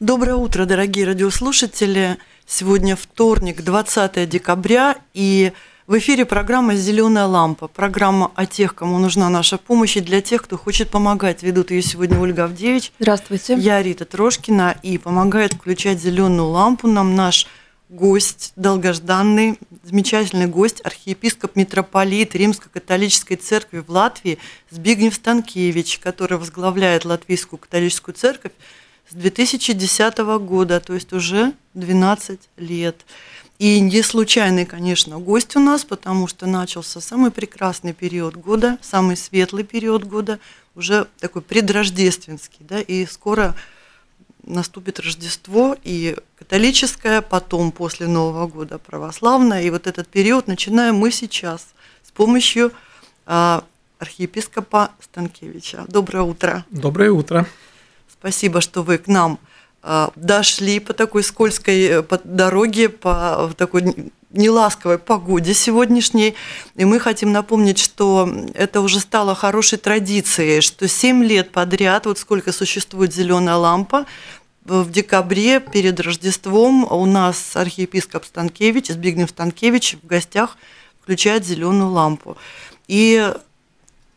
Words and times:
Доброе 0.00 0.36
утро, 0.36 0.64
дорогие 0.64 1.06
радиослушатели. 1.06 2.18
Сегодня 2.46 2.94
вторник, 2.94 3.64
20 3.64 4.28
декабря, 4.28 4.96
и 5.12 5.52
в 5.88 5.98
эфире 5.98 6.24
программа 6.24 6.76
«Зеленая 6.76 7.26
лампа». 7.26 7.66
Программа 7.66 8.30
о 8.36 8.46
тех, 8.46 8.76
кому 8.76 9.00
нужна 9.00 9.28
наша 9.28 9.58
помощь, 9.58 9.96
и 9.96 10.00
для 10.00 10.20
тех, 10.20 10.42
кто 10.42 10.56
хочет 10.56 10.90
помогать. 10.90 11.42
Ведут 11.42 11.72
ее 11.72 11.82
сегодня 11.82 12.20
Ольга 12.20 12.44
Авдевич. 12.44 12.92
Здравствуйте. 13.00 13.56
Я 13.56 13.82
Рита 13.82 14.04
Трошкина, 14.04 14.76
и 14.84 14.98
помогает 14.98 15.54
включать 15.54 16.00
зеленую 16.00 16.50
лампу 16.50 16.86
нам 16.86 17.16
наш 17.16 17.48
гость, 17.88 18.52
долгожданный, 18.54 19.58
замечательный 19.82 20.46
гость, 20.46 20.80
архиепископ 20.84 21.56
митрополит 21.56 22.36
Римско-католической 22.36 23.34
церкви 23.34 23.80
в 23.80 23.90
Латвии 23.90 24.38
Збигнев 24.70 25.16
Станкевич, 25.16 25.98
который 25.98 26.38
возглавляет 26.38 27.04
Латвийскую 27.04 27.58
католическую 27.58 28.14
церковь 28.14 28.52
с 29.10 29.14
2010 29.14 30.18
года, 30.18 30.80
то 30.80 30.94
есть 30.94 31.12
уже 31.12 31.52
12 31.74 32.40
лет. 32.58 33.04
И 33.58 33.80
не 33.80 34.02
случайный, 34.02 34.66
конечно, 34.66 35.18
гость 35.18 35.56
у 35.56 35.60
нас, 35.60 35.84
потому 35.84 36.28
что 36.28 36.46
начался 36.46 37.00
самый 37.00 37.30
прекрасный 37.30 37.92
период 37.92 38.36
года, 38.36 38.78
самый 38.82 39.16
светлый 39.16 39.64
период 39.64 40.04
года, 40.04 40.38
уже 40.76 41.08
такой 41.18 41.42
предрождественский, 41.42 42.60
да, 42.60 42.80
и 42.80 43.04
скоро 43.04 43.56
наступит 44.44 45.00
Рождество, 45.00 45.76
и 45.82 46.16
католическое, 46.38 47.20
потом 47.20 47.72
после 47.72 48.06
Нового 48.06 48.46
года 48.46 48.78
православное, 48.78 49.62
и 49.62 49.70
вот 49.70 49.88
этот 49.88 50.06
период 50.06 50.46
начинаем 50.46 50.94
мы 50.94 51.10
сейчас 51.10 51.66
с 52.04 52.12
помощью 52.12 52.72
а, 53.26 53.64
архиепископа 53.98 54.92
Станкевича. 55.00 55.84
Доброе 55.88 56.22
утро. 56.22 56.64
Доброе 56.70 57.10
утро. 57.10 57.46
Спасибо, 58.12 58.60
что 58.60 58.82
вы 58.82 58.98
к 58.98 59.06
нам 59.06 59.38
э, 59.82 60.08
дошли 60.16 60.80
по 60.80 60.92
такой 60.92 61.22
скользкой 61.22 61.84
э, 61.84 62.02
по 62.02 62.18
дороге, 62.22 62.88
по 62.88 63.52
такой 63.56 64.12
неласковой 64.30 64.98
погоде 64.98 65.54
сегодняшней. 65.54 66.34
И 66.76 66.84
мы 66.84 67.00
хотим 67.00 67.32
напомнить, 67.32 67.78
что 67.78 68.28
это 68.54 68.80
уже 68.80 69.00
стало 69.00 69.34
хорошей 69.34 69.78
традицией, 69.78 70.60
что 70.60 70.86
7 70.88 71.24
лет 71.24 71.50
подряд, 71.50 72.06
вот 72.06 72.18
сколько 72.18 72.52
существует 72.52 73.14
зеленая 73.14 73.56
лампа, 73.56 74.06
в 74.64 74.90
декабре 74.90 75.60
перед 75.60 75.98
Рождеством 75.98 76.84
у 76.90 77.06
нас 77.06 77.56
архиепископ 77.56 78.26
Станкевич, 78.26 78.88
Збигнев 78.88 79.30
Станкевич 79.30 79.96
в 80.02 80.06
гостях 80.06 80.58
включает 81.00 81.46
зеленую 81.46 81.90
лампу. 81.90 82.36
И 82.86 83.32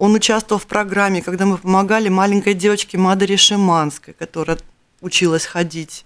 он 0.02 0.16
участвовал 0.16 0.60
в 0.60 0.66
программе, 0.66 1.22
когда 1.22 1.46
мы 1.46 1.60
помогали 1.60 2.10
маленькой 2.10 2.56
девочке 2.56 2.98
Мадере 2.98 3.38
Шиманской, 3.38 4.16
которая 4.18 4.58
училась 5.00 5.46
ходить. 5.46 6.06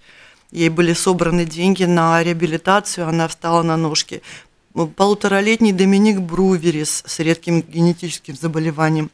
Ей 0.52 0.68
были 0.68 0.92
собраны 0.92 1.46
деньги 1.46 1.86
на 1.86 2.22
реабилитацию, 2.22 3.08
она 3.08 3.30
встала 3.30 3.64
на 3.64 3.78
ножки. 3.78 4.22
Полуторалетний 4.98 5.72
Доминик 5.72 6.20
Бруверис 6.20 7.04
с 7.06 7.20
редким 7.20 7.62
генетическим 7.62 8.36
заболеванием. 8.36 9.12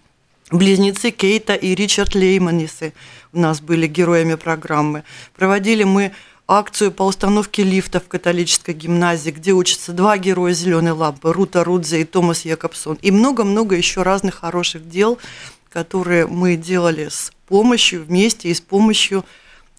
Близнецы 0.50 1.12
Кейта 1.12 1.54
и 1.54 1.76
Ричард 1.76 2.16
Лейманисы 2.16 2.94
у 3.34 3.40
нас 3.40 3.62
были 3.62 3.86
героями 3.86 4.34
программы. 4.34 5.04
Проводили 5.36 5.84
мы 5.84 6.12
акцию 6.52 6.92
по 6.92 7.04
установке 7.04 7.64
лифта 7.64 8.02
в 8.02 8.10
католической 8.10 8.74
гимназии, 8.74 9.32
где 9.32 9.54
учатся 9.54 9.94
два 9.94 10.18
героя 10.18 10.54
«Зеленой 10.54 10.92
лампы»– 10.92 11.32
Рута 11.34 11.64
Рудзе 11.64 12.02
и 12.02 12.04
Томас 12.04 12.44
Якобсон. 12.44 12.98
И 13.02 13.10
много-много 13.10 13.76
еще 13.76 14.04
разных 14.04 14.36
хороших 14.36 14.90
дел, 14.90 15.18
которые 15.70 16.28
мы 16.28 16.58
делали 16.58 17.08
с 17.08 17.32
помощью, 17.48 18.04
вместе 18.04 18.50
и 18.50 18.54
с 18.54 18.60
помощью 18.60 19.24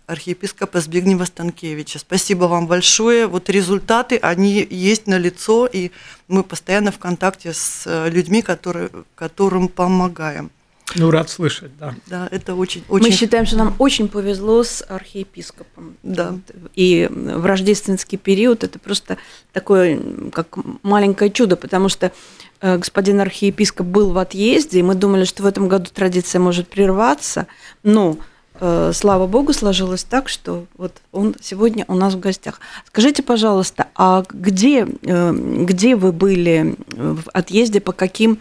архиепископа 0.07 0.81
Збигнева 0.81 1.27
Станкевича. 1.27 1.99
Спасибо 1.99 2.45
вам 2.45 2.67
большое. 2.67 3.27
Вот 3.27 3.51
результаты, 3.51 4.17
они 4.17 4.67
есть 4.69 5.07
на 5.07 5.19
лицо, 5.19 5.67
и 5.67 5.91
мы 6.27 6.43
постоянно 6.43 6.91
в 6.91 6.99
контакте 6.99 7.53
с 7.53 7.83
э, 7.87 8.09
людьми, 8.09 8.41
которые, 8.41 8.89
которым 9.15 9.69
помогаем. 9.69 10.51
Ну, 10.97 11.11
рад 11.11 11.31
слышать, 11.31 11.71
да. 11.79 11.95
Да, 12.07 12.29
это 12.31 12.55
очень, 12.55 12.85
очень... 12.89 13.07
Мы 13.07 13.13
считаем, 13.13 13.47
что 13.47 13.57
нам 13.57 13.75
очень 13.79 14.09
повезло 14.09 14.63
с 14.63 14.85
архиепископом. 14.89 15.97
Да. 16.03 16.35
И 16.75 17.09
в 17.11 17.45
рождественский 17.47 18.19
период 18.19 18.65
это 18.65 18.79
просто 18.79 19.19
такое, 19.53 20.01
как 20.33 20.57
маленькое 20.83 21.31
чудо, 21.31 21.57
потому 21.57 21.89
что 21.89 22.13
э, 22.61 22.79
господин 22.79 23.21
архиепископ 23.21 23.87
был 23.87 24.11
в 24.11 24.19
отъезде, 24.19 24.81
и 24.81 24.83
мы 24.83 24.95
думали, 24.95 25.25
что 25.25 25.43
в 25.43 25.47
этом 25.47 25.69
году 25.69 25.91
традиция 25.93 26.41
может 26.41 26.69
прерваться, 26.69 27.47
но 27.83 28.17
э, 28.61 28.93
слава 28.95 29.27
богу, 29.27 29.53
сложилось 29.53 30.05
так, 30.05 30.29
что 30.29 30.67
вот 30.77 31.01
он 31.13 31.35
сегодня 31.41 31.85
у 31.89 31.95
нас 31.95 32.15
в 32.15 32.21
гостях. 32.21 32.61
Скажите, 32.87 33.23
пожалуйста, 33.23 33.89
а 33.95 34.25
где, 34.31 34.87
э, 35.03 35.33
где 35.33 35.97
вы 35.97 36.13
были 36.13 36.77
в 36.91 37.29
отъезде, 37.33 37.81
по 37.81 37.93
каким 37.93 38.39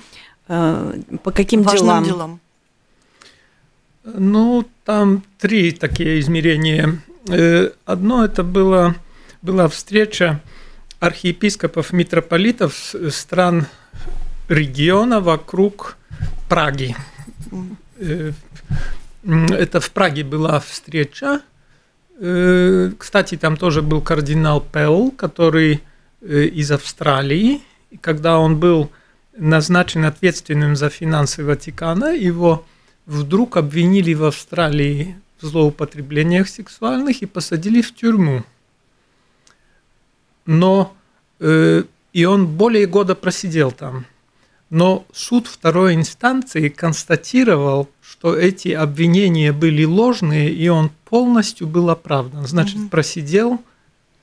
по 1.24 1.32
каким 1.32 1.64
Важным 1.64 2.04
делам? 2.04 2.04
делам? 2.04 2.41
Ну, 4.04 4.68
там 4.84 5.24
три 5.38 5.72
такие 5.72 6.20
измерения. 6.20 7.00
Э, 7.30 7.70
одно 7.86 8.26
это 8.26 8.44
было, 8.44 8.96
была 9.42 9.68
встреча 9.68 10.42
архиепископов, 11.00 11.94
митрополитов 11.94 12.96
стран 13.10 13.68
региона 14.50 15.20
вокруг 15.20 15.98
Праги. 16.50 16.96
Э, 18.00 18.32
это 19.24 19.80
в 19.80 19.92
Праге 19.92 20.24
была 20.24 20.60
встреча. 20.60 21.42
Кстати, 22.18 23.36
там 23.38 23.58
тоже 23.58 23.82
был 23.82 24.02
кардинал 24.02 24.62
Пелл, 24.62 25.12
который 25.12 25.82
из 26.22 26.72
Австралии. 26.72 27.62
И 27.90 27.98
когда 27.98 28.38
он 28.38 28.58
был 28.58 28.92
назначен 29.36 30.06
ответственным 30.06 30.76
за 30.76 30.90
финансы 30.90 31.44
Ватикана, 31.44 32.16
его 32.16 32.66
вдруг 33.06 33.58
обвинили 33.58 34.14
в 34.14 34.24
Австралии 34.24 35.16
в 35.40 35.46
злоупотреблениях 35.46 36.48
сексуальных 36.48 37.22
и 37.22 37.26
посадили 37.26 37.82
в 37.82 37.96
тюрьму. 37.96 38.44
Но 40.46 40.96
э, 41.40 41.84
и 42.14 42.26
он 42.26 42.48
более 42.48 42.88
года 42.88 43.16
просидел 43.16 43.72
там. 43.72 44.06
Но 44.70 45.06
суд 45.12 45.48
второй 45.48 45.96
инстанции 45.96 46.70
констатировал, 46.70 47.90
что 48.02 48.36
эти 48.38 48.70
обвинения 48.70 49.52
были 49.52 49.84
ложные, 49.84 50.54
и 50.54 50.70
он 50.70 50.92
полностью 51.06 51.68
был 51.68 51.90
оправдан. 51.90 52.48
Значит, 52.48 52.78
угу. 52.78 52.90
просидел 52.90 53.62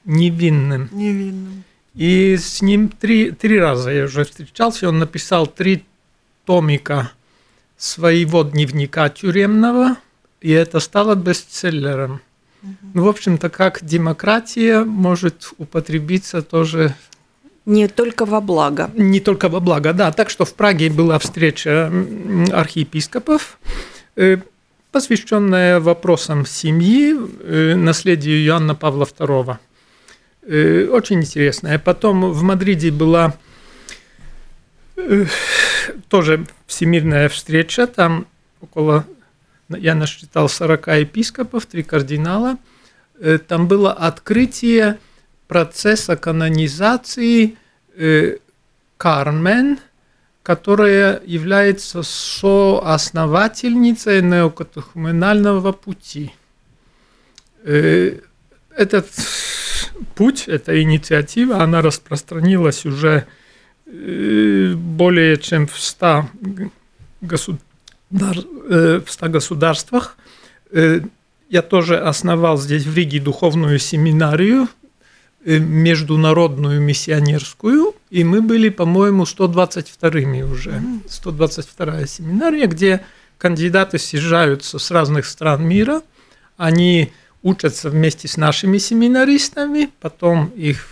невинным. 0.05 0.89
Невинным. 0.93 1.65
И 1.95 2.37
с 2.37 2.63
ним 2.63 2.89
три, 2.89 3.31
три 3.31 3.59
раза 3.59 3.91
я 3.91 4.05
уже 4.05 4.25
встречался. 4.25 4.89
Он 4.89 4.99
написал 4.99 5.47
три 5.47 5.85
томика 6.47 7.13
своего 7.79 8.43
дневника 8.43 9.09
тюремного, 9.09 9.97
и 10.43 10.51
это 10.51 10.81
стало 10.81 11.15
бестселлером. 11.15 12.21
Ну, 12.95 13.05
в 13.05 13.09
общем-то, 13.09 13.49
как 13.51 13.85
демократия 13.85 14.83
может 14.85 15.53
употребиться 15.59 16.43
тоже 16.43 16.95
не 17.65 17.87
только 17.87 18.25
во 18.25 18.41
благо. 18.41 18.91
Не 18.95 19.21
только 19.21 19.49
во 19.49 19.61
благо, 19.61 19.93
да. 19.93 20.11
Так 20.11 20.31
что 20.31 20.45
в 20.45 20.55
Праге 20.55 20.91
была 20.91 21.19
встреча 21.19 21.93
архиепископов, 22.51 23.59
э, 24.17 24.39
посвященная 24.91 25.79
вопросам 25.79 26.47
семьи, 26.47 27.15
э, 27.15 27.75
наследию 27.75 28.43
Иоанна 28.45 28.75
Павла 28.75 29.05
II. 29.05 29.59
Э, 30.47 30.89
очень 30.91 31.21
интересная. 31.21 31.79
Потом 31.79 32.33
в 32.33 32.43
Мадриде 32.43 32.91
была 32.91 33.35
тоже 36.09 36.47
всемирная 36.67 37.29
встреча, 37.29 37.87
там 37.87 38.27
около, 38.61 39.07
я 39.69 39.95
насчитал 39.95 40.49
40 40.49 40.89
епископов, 40.89 41.67
три 41.67 41.83
кардинала. 41.83 42.57
Э, 43.21 43.39
там 43.39 43.69
было 43.69 43.93
открытие 43.93 44.99
процесса 45.47 46.17
канонизации 46.17 47.57
Кармен, 48.97 49.79
которая 50.49 51.21
является 51.27 52.03
соосновательницей 52.03 54.23
неокатехуменального 54.23 55.73
пути. 55.73 56.33
Э, 57.65 58.19
этот 58.75 59.07
путь, 60.15 60.49
эта 60.49 60.81
инициатива, 60.81 61.63
она 61.63 61.83
распространилась 61.83 62.87
уже 62.87 63.09
э, 63.09 63.25
более 63.91 65.37
чем 65.39 65.67
в 65.67 65.79
100, 65.79 66.29
государ... 67.21 67.61
Э, 68.71 69.01
в 69.05 69.11
100 69.11 69.29
государствах. 69.29 70.17
Я 70.71 71.63
тоже 71.63 71.99
основал 71.99 72.59
здесь 72.59 72.85
в 72.85 72.95
Риге 72.95 73.21
духовную 73.21 73.79
семинарию, 73.79 74.69
международную 75.45 76.81
миссионерскую, 76.83 77.95
и 78.11 78.23
мы 78.23 78.43
были, 78.43 78.69
по-моему, 78.69 79.23
122-ми 79.23 80.43
уже. 80.43 80.83
122-я 81.07 82.07
семинария, 82.07 82.67
где 82.67 83.01
кандидаты 83.39 83.99
съезжаются 83.99 84.79
с 84.79 84.91
разных 84.91 85.25
стран 85.25 85.67
мира, 85.67 86.03
они 86.59 87.13
учатся 87.43 87.89
вместе 87.89 88.29
с 88.29 88.37
нашими 88.37 88.79
семинаристами, 88.79 89.91
потом 90.01 90.47
их 90.49 90.87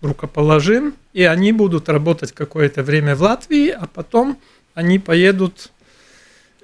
рукоположим, 0.00 0.94
и 1.14 1.22
они 1.22 1.52
будут 1.52 1.88
работать 1.88 2.32
какое-то 2.32 2.82
время 2.82 3.16
в 3.16 3.22
Латвии, 3.22 3.70
а 3.70 3.86
потом 3.86 4.36
они 4.74 4.98
поедут 4.98 5.70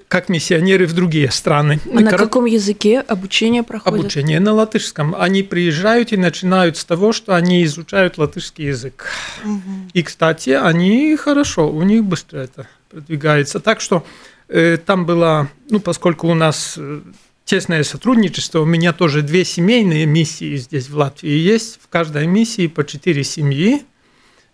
как 0.09 0.27
миссионеры 0.27 0.87
в 0.87 0.93
другие 0.93 1.31
страны. 1.31 1.79
А 1.89 2.01
на 2.01 2.09
Кор... 2.09 2.19
каком 2.19 2.45
языке 2.45 2.99
обучение 2.99 3.63
проходит? 3.63 3.99
Обучение 4.01 4.41
на 4.41 4.51
латышском. 4.51 5.15
Они 5.17 5.41
приезжают 5.41 6.11
и 6.11 6.17
начинают 6.17 6.75
с 6.75 6.83
того, 6.83 7.13
что 7.13 7.33
они 7.33 7.63
изучают 7.63 8.17
латышский 8.17 8.65
язык. 8.65 9.05
Угу. 9.45 9.61
И, 9.93 10.03
кстати, 10.03 10.49
они 10.49 11.15
хорошо, 11.15 11.71
у 11.71 11.81
них 11.83 12.03
быстро 12.03 12.39
это 12.39 12.67
продвигается. 12.89 13.61
Так 13.61 13.79
что 13.79 14.05
э, 14.49 14.77
там 14.85 15.05
было, 15.05 15.49
ну, 15.69 15.79
поскольку 15.79 16.27
у 16.27 16.33
нас 16.33 16.75
э, 16.77 16.99
тесное 17.45 17.85
сотрудничество, 17.85 18.59
у 18.59 18.65
меня 18.65 18.91
тоже 18.91 19.21
две 19.21 19.45
семейные 19.45 20.05
миссии 20.05 20.57
здесь 20.57 20.89
в 20.89 20.97
Латвии 20.97 21.37
есть. 21.37 21.79
В 21.81 21.87
каждой 21.87 22.27
миссии 22.27 22.67
по 22.67 22.85
четыре 22.85 23.23
семьи. 23.23 23.85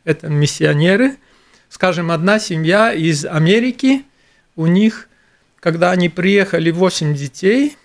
Это 0.08 0.28
миссионеры. 0.28 1.18
Скажем, 1.70 2.12
одна 2.12 2.40
семья 2.40 2.94
из 2.94 3.26
Америки, 3.26 4.04
у 4.56 4.68
них 4.68 5.08
когда 5.60 5.92
они 5.92 6.08
приехали, 6.08 6.72
8 6.72 7.14
детей, 7.14 7.76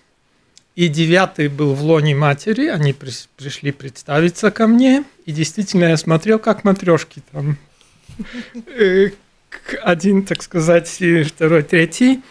и 0.75 0.87
девятый 0.87 1.49
был 1.49 1.73
в 1.73 1.83
лоне 1.83 2.15
матери, 2.15 2.67
они 2.67 2.93
пришли 2.93 3.71
представиться 3.71 4.51
ко 4.51 4.67
мне, 4.67 5.03
и 5.25 5.31
действительно 5.31 5.85
я 5.85 5.97
смотрел, 5.97 6.39
как 6.39 6.63
матрешки 6.63 7.21
там. 7.31 7.57
Э, 8.67 9.09
один, 9.81 10.25
так 10.25 10.41
сказать, 10.43 10.87
второй, 11.27 11.63
третий. 11.63 12.21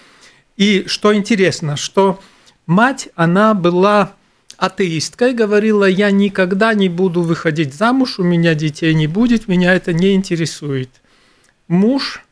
И 0.57 0.85
что 0.87 1.15
интересно, 1.15 1.77
что 1.77 2.21
мать, 2.67 3.09
она 3.15 3.55
была 3.55 4.15
атеисткой, 4.63 5.35
говорила, 5.35 5.85
я 5.85 6.13
никогда 6.13 6.73
не 6.73 6.89
буду 6.89 7.23
выходить 7.23 7.75
замуж, 7.75 8.21
у 8.21 8.23
меня 8.23 8.55
детей 8.55 8.95
не 8.95 9.09
будет, 9.09 9.49
меня 9.49 9.75
это 9.75 9.93
не 9.93 10.15
интересует. 10.15 10.89
Муж, 11.67 12.23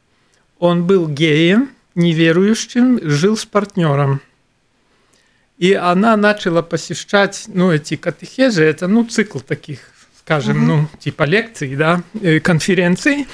он 0.61 0.87
был 0.87 1.09
геем, 1.09 1.71
неверующим, 1.97 3.00
жил 3.03 3.37
с 3.37 3.44
партнером. 3.44 4.21
И 5.59 5.73
она 5.73 6.17
начала 6.17 6.62
посещать, 6.62 7.47
ну, 7.49 7.73
эти 7.73 7.97
катехезы, 7.97 8.62
это, 8.62 8.87
ну, 8.87 9.05
цикл 9.05 9.41
таких, 9.41 9.81
скажем, 10.21 10.59
угу. 10.59 10.67
ну, 10.67 10.88
типа 11.00 11.25
лекций, 11.25 11.75
да, 11.75 12.05
э, 12.23 12.38
конференций. 12.38 13.27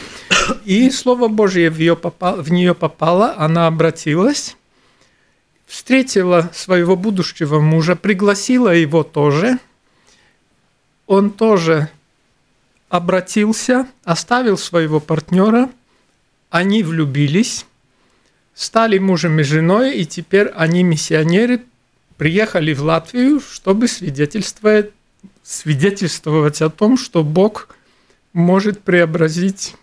И 0.64 0.90
Слово 0.90 1.28
Божье 1.28 1.68
в, 1.68 1.76
ее 1.78 1.96
попало, 1.96 2.42
в 2.42 2.50
нее 2.50 2.74
попало, 2.74 3.34
она 3.36 3.66
обратилась, 3.66 4.56
встретила 5.66 6.50
своего 6.54 6.96
будущего 6.96 7.60
мужа, 7.60 7.96
пригласила 7.96 8.74
его 8.74 9.02
тоже. 9.02 9.58
Он 11.06 11.30
тоже 11.30 11.90
обратился, 12.88 13.86
оставил 14.04 14.56
своего 14.56 15.00
партнера, 15.00 15.68
они 16.50 16.82
влюбились, 16.82 17.66
стали 18.54 18.98
мужем 18.98 19.38
и 19.40 19.42
женой, 19.42 19.96
и 19.96 20.06
теперь 20.06 20.48
они 20.48 20.82
миссионеры, 20.82 21.62
приехали 22.16 22.72
в 22.72 22.82
Латвию, 22.82 23.40
чтобы 23.40 23.88
свидетельствовать, 23.88 24.92
свидетельствовать 25.42 26.62
о 26.62 26.70
том, 26.70 26.96
что 26.96 27.22
Бог 27.22 27.68
может 28.32 28.82
преобразить 28.82 29.74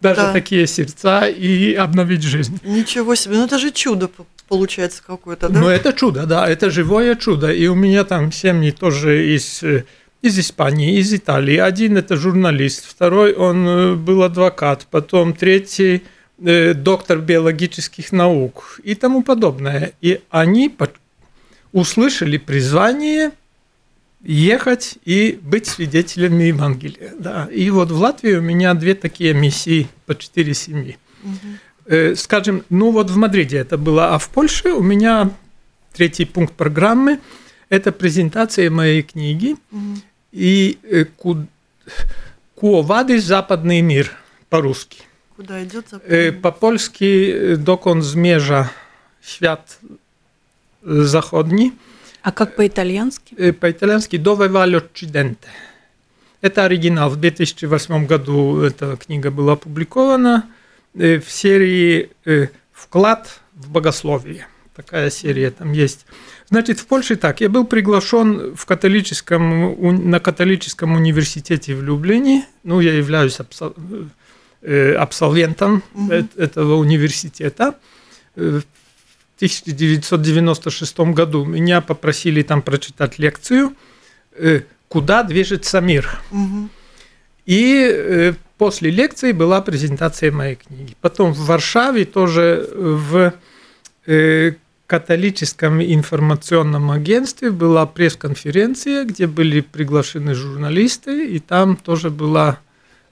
даже 0.00 0.20
да. 0.20 0.32
такие 0.32 0.66
сердца 0.66 1.26
и 1.26 1.72
обновить 1.74 2.22
жизнь. 2.22 2.60
Ничего 2.64 3.14
себе, 3.14 3.36
ну 3.36 3.44
это 3.44 3.58
же 3.58 3.70
чудо 3.70 4.08
получается 4.48 5.02
какое-то, 5.06 5.48
да? 5.48 5.60
Ну 5.60 5.68
это 5.68 5.92
чудо, 5.92 6.26
да, 6.26 6.48
это 6.48 6.70
живое 6.70 7.14
чудо. 7.14 7.52
И 7.52 7.66
у 7.66 7.74
меня 7.74 8.04
там 8.04 8.32
семьи 8.32 8.70
тоже 8.70 9.34
из, 9.34 9.62
из 10.22 10.38
Испании, 10.38 10.98
из 10.98 11.12
Италии. 11.12 11.56
Один 11.56 11.96
это 11.96 12.16
журналист, 12.16 12.84
второй 12.84 13.34
он 13.34 13.68
э, 13.68 13.94
был 13.94 14.22
адвокат, 14.22 14.86
потом 14.90 15.34
третий 15.34 16.02
Э, 16.38 16.74
доктор 16.74 17.20
биологических 17.20 18.12
наук 18.12 18.78
и 18.84 18.94
тому 18.94 19.22
подобное. 19.22 19.92
И 20.02 20.20
они 20.28 20.74
услышали 21.72 22.36
призвание 22.36 23.30
ехать 24.22 24.98
и 25.06 25.38
быть 25.40 25.66
свидетелями 25.66 26.44
Евангелия. 26.44 27.14
Да. 27.18 27.48
И 27.50 27.70
вот 27.70 27.90
в 27.90 27.98
Латвии 27.98 28.34
у 28.34 28.42
меня 28.42 28.74
две 28.74 28.94
такие 28.94 29.32
миссии 29.32 29.88
по 30.04 30.14
четыре 30.14 30.52
семьи. 30.52 30.98
Угу. 31.24 31.32
Скажем, 32.16 32.64
ну 32.68 32.90
вот 32.90 33.10
в 33.10 33.16
Мадриде 33.16 33.58
это 33.58 33.78
было, 33.78 34.14
а 34.14 34.18
в 34.18 34.28
Польше 34.30 34.72
у 34.72 34.82
меня 34.82 35.30
третий 35.92 36.24
пункт 36.24 36.54
программы– 36.54 37.20
это 37.68 37.92
презентация 37.92 38.70
моей 38.70 39.02
книги 39.02 39.56
угу. 39.70 39.96
и 40.32 40.78
э, 40.82 41.04
Куовады 42.54 43.20
«Западный 43.20 43.80
мир» 43.80 44.12
по-русски. 44.48 45.02
Куда 45.36 45.62
идет 45.62 45.86
По-польски 46.42 47.56
«Dokąd 47.56 48.04
zmierza 48.04 48.68
świat 49.20 49.78
zachodni». 50.82 51.72
А 52.22 52.32
как 52.32 52.56
по-итальянски? 52.56 53.52
По-итальянски 53.52 54.16
«Dove 54.16 54.48
va 54.48 54.66
l'Occidente». 54.66 55.46
Это 56.40 56.64
оригинал. 56.64 57.10
В 57.10 57.16
2008 57.16 58.06
году 58.06 58.60
эта 58.60 58.96
книга 58.96 59.30
была 59.30 59.52
опубликована 59.52 60.48
в 60.96 61.24
серии 61.28 62.10
«Вклад 62.72 63.40
в 63.54 63.70
богословие». 63.70 64.46
Такая 64.74 65.10
серия 65.10 65.50
там 65.50 65.72
есть. 65.72 66.06
Значит, 66.48 66.80
в 66.80 66.86
Польше 66.86 67.16
так. 67.16 67.40
Я 67.40 67.48
был 67.48 67.64
приглашен 67.66 68.54
в 68.54 68.66
католическом, 68.66 70.10
на 70.10 70.20
католическом 70.20 70.92
университете 70.92 71.74
в 71.74 71.82
Люблине. 71.82 72.46
Ну, 72.62 72.80
я 72.80 72.92
являюсь 72.92 73.38
Э, 74.68 74.94
абсолвентом 74.94 75.84
угу. 75.94 76.12
этого 76.12 76.74
университета. 76.74 77.76
Э, 78.34 78.60
в 78.60 79.36
1996 79.36 80.98
году 81.14 81.44
меня 81.44 81.80
попросили 81.80 82.42
там 82.42 82.62
прочитать 82.62 83.20
лекцию 83.20 83.76
э, 84.32 84.62
«Куда 84.88 85.22
движется 85.22 85.80
мир?». 85.80 86.18
Угу. 86.32 86.68
И 87.44 88.34
после 88.58 88.90
лекции 88.90 89.32
была 89.32 89.60
презентация 89.60 90.32
моей 90.32 90.56
книги. 90.56 90.96
Потом 91.00 91.32
в 91.32 91.46
Варшаве 91.46 92.04
тоже 92.04 92.68
в 92.72 93.34
католическом 94.86 95.82
информационном 95.82 96.90
агентстве 96.92 97.50
была 97.50 97.86
пресс-конференция, 97.86 99.04
где 99.04 99.26
были 99.26 99.60
приглашены 99.60 100.34
журналисты, 100.34 101.26
и 101.26 101.40
там 101.40 101.76
тоже 101.76 102.10
была 102.10 102.60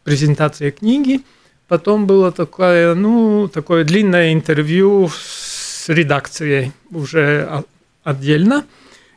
презентация 0.05 0.71
книги. 0.71 1.23
Потом 1.67 2.07
было 2.07 2.31
такое, 2.31 2.95
ну, 2.95 3.49
такое 3.53 3.85
длинное 3.85 4.33
интервью 4.33 5.11
с 5.11 5.89
редакцией 5.89 6.73
уже 6.91 7.65
отдельно. 8.05 8.65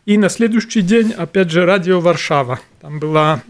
И 0.06 0.18
на 0.18 0.30
следующий 0.30 0.82
день, 0.82 1.12
опять 1.12 1.52
же, 1.52 1.66
радио 1.66 2.00
Варшава. 2.00 2.60
Там 2.82 3.00
была, 3.00 3.44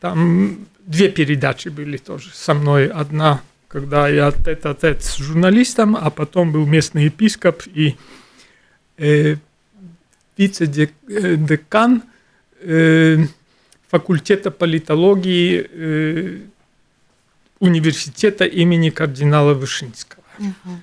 там 0.00 0.66
две 0.88 1.08
передачи 1.08 1.68
были 1.68 1.98
тоже 1.98 2.30
со 2.32 2.54
мной. 2.54 2.88
Одна, 2.88 3.40
когда 3.68 4.08
я 4.08 4.32
тет-а-тет 4.32 5.04
с 5.04 5.16
журналистом, 5.18 5.96
а 5.96 6.10
потом 6.10 6.50
был 6.50 6.66
местный 6.66 7.04
епископ 7.04 7.62
и 7.66 7.96
э, 8.96 9.36
вице-декан 10.36 12.02
э, 12.62 13.18
факультета 13.88 14.50
политологии 14.50 15.66
э, 15.70 16.38
университета 17.60 18.44
имени 18.44 18.90
кардинала 18.90 19.54
Вышинского. 19.54 20.24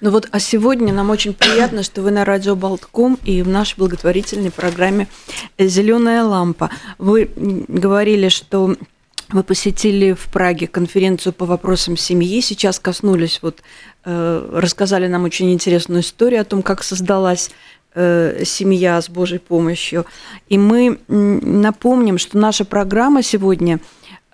Ну 0.02 0.12
вот, 0.12 0.28
а 0.32 0.40
сегодня 0.40 0.94
нам 0.94 1.10
очень 1.10 1.34
приятно, 1.34 1.82
что 1.82 2.02
вы 2.02 2.12
на 2.12 2.26
радио 2.26 2.58
Болтком 2.58 3.18
и 3.24 3.42
в 3.42 3.48
нашей 3.48 3.78
благотворительной 3.78 4.52
программе 4.52 5.08
«Зеленая 5.58 6.24
лампа». 6.24 6.70
Вы 6.98 7.32
говорили, 7.70 8.28
что 8.28 8.76
вы 9.30 9.44
посетили 9.44 10.14
в 10.14 10.28
Праге 10.30 10.68
конференцию 10.68 11.34
по 11.34 11.46
вопросам 11.46 11.98
семьи. 11.98 12.42
Сейчас 12.42 12.80
коснулись, 12.80 13.40
вот 13.42 13.62
э, 14.04 14.50
рассказали 14.54 15.08
нам 15.08 15.24
очень 15.24 15.52
интересную 15.52 16.02
историю 16.02 16.42
о 16.42 16.46
том, 16.46 16.62
как 16.62 16.84
создалась 16.84 17.50
э, 17.96 18.44
семья 18.46 19.02
с 19.02 19.10
Божьей 19.10 19.40
помощью. 19.40 20.06
И 20.48 20.58
мы 20.58 21.00
напомним, 21.08 22.18
что 22.18 22.38
наша 22.38 22.66
программа 22.66 23.24
сегодня 23.24 23.80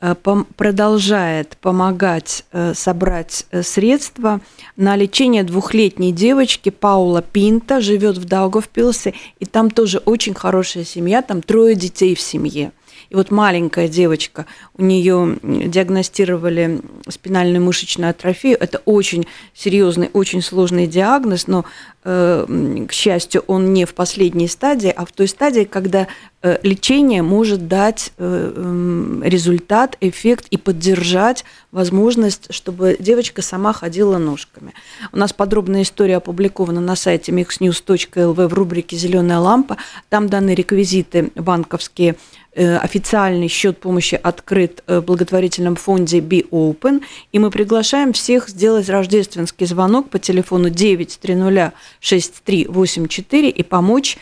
э, 0.01 0.13
продолжает 0.57 1.55
помогать 1.61 2.43
э, 2.51 2.73
собрать 2.75 3.45
средства 3.61 4.41
на 4.75 4.97
лечение 4.97 5.43
двухлетней 5.43 6.11
девочки 6.11 6.69
Паула 6.69 7.21
Пинта, 7.21 7.79
живет 7.79 8.17
в 8.17 8.25
Даугавпилсе, 8.25 9.13
и 9.39 9.45
там 9.45 9.71
тоже 9.71 9.99
очень 9.99 10.33
хорошая 10.33 10.83
семья, 10.83 11.21
там 11.21 11.41
трое 11.41 11.75
детей 11.75 12.13
в 12.13 12.19
семье. 12.19 12.73
И 13.11 13.15
вот 13.15 13.29
маленькая 13.29 13.89
девочка, 13.89 14.45
у 14.77 14.83
нее 14.83 15.37
диагностировали 15.43 16.79
спинальную 17.09 17.61
мышечную 17.61 18.11
атрофию. 18.11 18.55
Это 18.57 18.81
очень 18.85 19.27
серьезный, 19.53 20.09
очень 20.13 20.41
сложный 20.41 20.87
диагноз, 20.87 21.47
но, 21.47 21.65
э, 22.05 22.85
к 22.87 22.93
счастью, 22.93 23.43
он 23.47 23.73
не 23.73 23.83
в 23.83 23.95
последней 23.95 24.47
стадии, 24.47 24.93
а 24.95 25.05
в 25.05 25.11
той 25.11 25.27
стадии, 25.27 25.65
когда 25.65 26.07
э, 26.41 26.57
лечение 26.63 27.21
может 27.21 27.67
дать 27.67 28.13
э, 28.17 29.21
результат, 29.25 29.97
эффект 29.99 30.47
и 30.49 30.55
поддержать 30.55 31.43
возможность, 31.73 32.53
чтобы 32.53 32.95
девочка 32.97 33.41
сама 33.41 33.73
ходила 33.73 34.19
ножками. 34.19 34.73
У 35.11 35.17
нас 35.17 35.33
подробная 35.33 35.81
история 35.81 36.15
опубликована 36.15 36.79
на 36.79 36.95
сайте 36.95 37.33
mixnews.lv 37.33 38.47
в 38.47 38.53
рубрике 38.53 38.95
«Зеленая 38.95 39.39
лампа». 39.39 39.75
Там 40.07 40.29
даны 40.29 40.55
реквизиты 40.55 41.31
банковские 41.35 42.15
официальный 42.55 43.47
счет 43.47 43.79
помощи 43.79 44.19
открыт 44.21 44.83
э, 44.87 44.99
в 44.99 45.05
благотворительном 45.05 45.77
фонде 45.77 46.19
Be 46.19 46.45
Open, 46.49 47.01
и 47.31 47.39
мы 47.39 47.49
приглашаем 47.49 48.11
всех 48.11 48.49
сделать 48.49 48.89
рождественский 48.89 49.65
звонок 49.65 50.09
по 50.09 50.19
телефону 50.19 50.67
9306384 50.67 53.49
и 53.49 53.63
помочь 53.63 54.17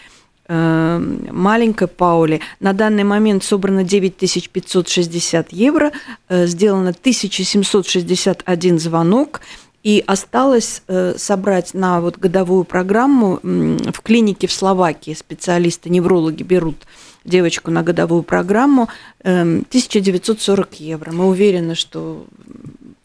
э, 0.47 0.99
маленькой 1.31 1.87
Пауле. 1.87 2.41
На 2.59 2.73
данный 2.73 3.03
момент 3.03 3.43
собрано 3.43 3.83
9560 3.83 5.51
евро, 5.51 5.91
сделано 6.29 6.91
1761 6.91 8.79
звонок, 8.79 9.41
и 9.81 10.03
осталось 10.05 10.83
собрать 11.15 11.73
на 11.73 12.01
вот 12.01 12.17
годовую 12.17 12.65
программу 12.65 13.39
в 13.41 14.01
клинике 14.03 14.47
в 14.47 14.51
Словакии 14.51 15.13
специалисты-неврологи 15.13 16.43
берут 16.43 16.85
девочку 17.29 17.71
на 17.71 17.83
годовую 17.83 18.23
программу 18.23 18.89
1940 19.21 20.67
эм, 20.67 20.77
евро. 20.79 21.11
Мы 21.11 21.27
уверены, 21.27 21.75
что 21.75 22.25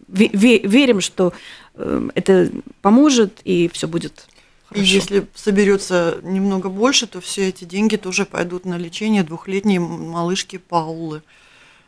верим, 0.08 1.00
что 1.00 1.32
эм, 1.74 2.10
это 2.14 2.50
поможет 2.82 3.40
и 3.44 3.68
все 3.72 3.86
будет 3.86 4.26
Хорошо. 4.66 4.82
И 4.82 4.88
если 4.88 5.26
соберется 5.34 6.18
немного 6.22 6.68
больше, 6.68 7.06
то 7.06 7.20
все 7.20 7.48
эти 7.48 7.64
деньги 7.64 7.96
тоже 7.96 8.24
пойдут 8.24 8.64
на 8.64 8.78
лечение 8.78 9.22
двухлетней 9.22 9.78
малышки 9.78 10.56
Паулы. 10.56 11.22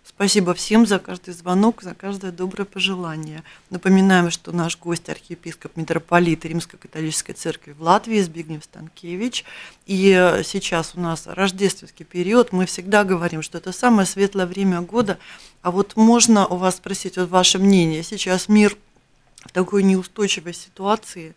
Спасибо 0.09 0.55
всем 0.55 0.87
за 0.87 1.01
каждый 1.01 1.35
звонок, 1.35 1.83
за 1.83 1.93
каждое 1.93 2.31
доброе 2.31 2.65
пожелание. 2.65 3.43
Напоминаем, 3.71 4.31
что 4.31 4.53
наш 4.53 4.79
гость 4.79 5.09
архиепископ 5.09 5.77
митрополит 5.77 6.45
Римско-католической 6.45 7.33
церкви 7.33 7.73
в 7.73 7.83
Латвии 7.83 8.21
Збигнев 8.21 8.63
Станкевич. 8.63 9.45
И 9.85 10.41
сейчас 10.45 10.93
у 10.95 11.01
нас 11.01 11.27
рождественский 11.27 12.05
период. 12.05 12.53
Мы 12.53 12.67
всегда 12.67 13.03
говорим, 13.03 13.43
что 13.43 13.59
это 13.59 13.73
самое 13.73 14.07
светлое 14.07 14.47
время 14.47 14.81
года. 14.81 15.19
А 15.61 15.73
вот 15.73 15.97
можно 15.97 16.47
у 16.47 16.57
вас 16.57 16.77
спросить 16.77 17.17
вот 17.19 17.29
ваше 17.29 17.59
мнение. 17.59 18.05
Сейчас 18.05 18.49
мир 18.49 18.77
в 19.45 19.51
такой 19.51 19.83
неустойчивой 19.83 20.55
ситуации, 20.55 21.35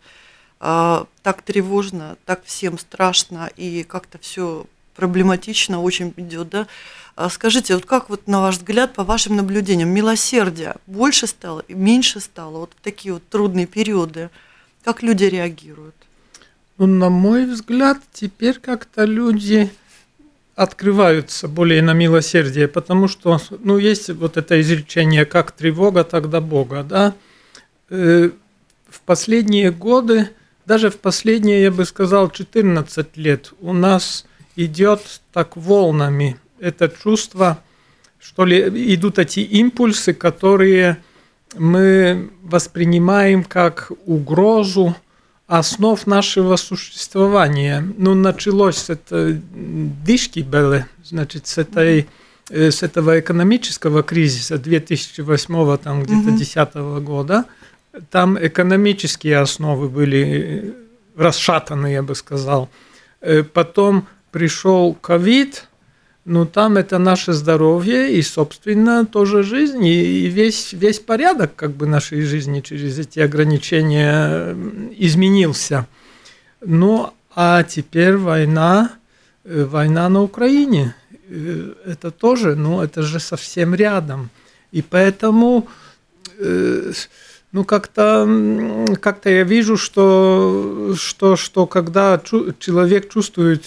а, 0.60 1.06
так 1.24 1.42
тревожно, 1.42 2.16
так 2.24 2.44
всем 2.44 2.78
страшно 2.78 3.50
и 3.56 3.82
как-то 3.82 4.18
все 4.18 4.66
проблематично 5.00 5.80
очень 5.80 6.12
идет, 6.18 6.50
да? 6.50 6.66
А 7.16 7.30
скажите, 7.30 7.74
вот 7.74 7.86
как 7.86 8.10
вот 8.10 8.26
на 8.26 8.40
ваш 8.42 8.58
взгляд, 8.58 8.92
по 8.92 9.02
вашим 9.02 9.34
наблюдениям, 9.36 9.88
милосердия 9.88 10.76
больше 10.86 11.26
стало 11.26 11.64
и 11.68 11.74
меньше 11.74 12.20
стало 12.20 12.58
вот 12.58 12.72
в 12.78 12.84
такие 12.84 13.14
вот 13.14 13.22
трудные 13.30 13.66
периоды? 13.66 14.28
Как 14.84 15.02
люди 15.02 15.24
реагируют? 15.24 15.94
Ну, 16.76 16.86
на 16.86 17.08
мой 17.08 17.46
взгляд, 17.46 17.98
теперь 18.12 18.58
как-то 18.58 19.04
люди 19.04 19.70
открываются 20.54 21.48
более 21.48 21.80
на 21.80 21.94
милосердие, 21.94 22.68
потому 22.68 23.08
что, 23.08 23.40
ну, 23.60 23.78
есть 23.78 24.10
вот 24.10 24.36
это 24.36 24.60
изречение 24.60 25.24
«как 25.24 25.52
тревога, 25.52 26.04
тогда 26.04 26.42
Бога», 26.42 26.82
да? 26.82 27.14
Э, 27.88 28.30
в 28.88 29.00
последние 29.00 29.70
годы, 29.70 30.28
даже 30.66 30.90
в 30.90 30.98
последние, 30.98 31.62
я 31.62 31.70
бы 31.70 31.86
сказал, 31.86 32.30
14 32.30 33.16
лет 33.16 33.52
у 33.60 33.72
нас 33.72 34.26
идет 34.64 35.20
так 35.32 35.56
волнами– 35.56 36.36
это 36.60 36.88
чувство, 36.88 37.58
что 38.20 38.44
ли, 38.44 38.60
идут 38.94 39.18
эти 39.18 39.40
импульсы, 39.40 40.12
которые 40.12 40.98
мы 41.56 42.30
воспринимаем 42.42 43.42
как 43.42 43.90
угрозу 44.06 44.94
основ 45.46 46.06
нашего 46.06 46.56
существования. 46.56 47.84
Ну, 47.96 48.14
началось 48.14 48.76
с 48.76 48.90
это 48.90 49.40
дышки 50.04 50.40
были, 50.40 50.86
значит, 51.02 51.48
с 51.48 51.58
этой 51.58 52.06
э, 52.50 52.70
с 52.70 52.84
этого 52.84 53.18
экономического 53.18 54.04
кризиса 54.04 54.58
2008 54.58 55.78
там 55.78 56.02
где-то 56.04 56.30
10 56.30 56.74
года, 57.02 57.46
там 58.10 58.38
экономические 58.38 59.38
основы 59.38 59.88
были 59.88 60.72
расшатаны, 61.16 61.88
я 61.88 62.02
бы 62.04 62.14
сказал. 62.14 62.68
Э, 63.20 63.42
потом 63.42 64.06
пришел 64.30 64.94
ковид, 64.94 65.66
ну, 66.24 66.44
там 66.46 66.76
это 66.76 66.98
наше 66.98 67.32
здоровье 67.32 68.14
и, 68.14 68.22
собственно, 68.22 69.06
тоже 69.06 69.42
жизнь, 69.42 69.84
и 69.84 70.26
весь, 70.26 70.72
весь 70.72 71.00
порядок 71.00 71.56
как 71.56 71.72
бы 71.72 71.86
нашей 71.86 72.22
жизни 72.22 72.60
через 72.60 72.98
эти 72.98 73.20
ограничения 73.20 74.54
изменился. 74.96 75.86
Ну, 76.60 77.12
а 77.34 77.62
теперь 77.62 78.16
война, 78.16 78.92
э, 79.44 79.64
война 79.64 80.08
на 80.08 80.22
Украине. 80.22 80.94
Э, 81.28 81.72
это 81.86 82.10
тоже, 82.10 82.54
ну, 82.54 82.82
это 82.82 83.02
же 83.02 83.18
совсем 83.18 83.74
рядом. 83.74 84.28
И 84.72 84.82
поэтому, 84.82 85.68
э, 86.38 86.92
ну, 87.50 87.64
как-то 87.64 88.28
как 89.00 89.24
я 89.24 89.42
вижу, 89.42 89.76
что, 89.76 90.94
что, 90.96 91.36
что 91.36 91.66
когда 91.66 92.20
человек 92.58 93.10
чувствует 93.10 93.64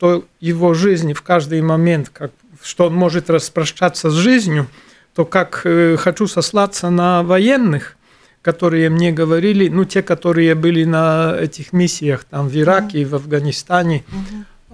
что 0.00 0.24
его 0.40 0.72
жизнь 0.72 1.12
в 1.12 1.20
каждый 1.20 1.60
момент, 1.60 2.08
как, 2.08 2.30
что 2.62 2.86
он 2.86 2.94
может 2.94 3.28
распрощаться 3.28 4.10
с 4.10 4.14
жизнью, 4.14 4.66
то 5.14 5.26
как 5.26 5.60
э, 5.64 5.98
хочу 5.98 6.26
сослаться 6.26 6.88
на 6.88 7.22
военных, 7.22 7.98
которые 8.40 8.88
мне 8.88 9.12
говорили, 9.12 9.68
ну, 9.68 9.84
те, 9.84 10.02
которые 10.02 10.54
были 10.54 10.84
на 10.84 11.36
этих 11.38 11.74
миссиях 11.74 12.24
там 12.24 12.48
в 12.48 12.56
Ираке 12.56 13.02
и 13.02 13.04
в 13.04 13.14
Афганистане, 13.14 14.02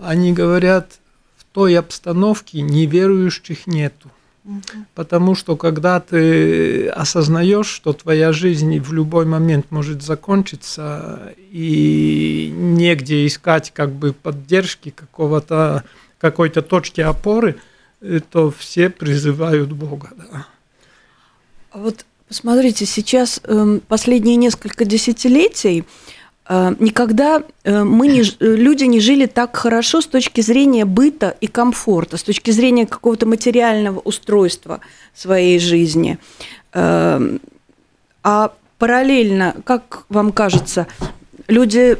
они 0.00 0.33
говорят, 0.33 0.92
в 1.37 1.45
той 1.52 1.76
обстановке 1.76 2.61
неверующих 2.61 3.66
нету. 3.66 4.09
Потому 4.94 5.34
что 5.34 5.56
когда 5.56 5.98
ты 6.00 6.88
осознаешь, 6.88 7.66
что 7.66 7.92
твоя 7.92 8.32
жизнь 8.32 8.78
в 8.78 8.92
любой 8.92 9.26
момент 9.26 9.66
может 9.70 10.02
закончиться, 10.02 11.34
и 11.50 12.52
негде 12.54 13.26
искать 13.26 13.72
как 13.72 13.92
бы 13.92 14.12
поддержки 14.12 14.90
какого-то 14.90 15.84
какой-то 16.18 16.62
точки 16.62 17.00
опоры, 17.00 17.56
то 18.30 18.50
все 18.50 18.88
призывают 18.88 19.72
Бога. 19.72 20.10
Да. 20.16 20.46
А 21.72 21.78
вот 21.78 22.06
посмотрите, 22.28 22.86
сейчас 22.86 23.40
э, 23.44 23.80
последние 23.88 24.36
несколько 24.36 24.84
десятилетий 24.84 25.80
Э, 25.80 26.25
никогда 26.48 27.42
э, 27.64 27.82
мы 27.82 28.06
не, 28.06 28.22
люди 28.40 28.84
не 28.84 29.00
жили 29.00 29.26
так 29.26 29.56
хорошо 29.56 30.00
с 30.00 30.06
точки 30.06 30.40
зрения 30.40 30.84
быта 30.84 31.36
и 31.40 31.48
комфорта, 31.48 32.16
с 32.16 32.22
точки 32.22 32.52
зрения 32.52 32.86
какого-то 32.86 33.26
материального 33.26 33.98
устройства 33.98 34.80
своей 35.14 35.58
жизни. 35.58 36.18
Э, 36.72 37.38
а 38.22 38.52
параллельно, 38.78 39.56
как 39.64 40.04
вам 40.08 40.32
кажется, 40.32 40.86
люди, 41.48 41.98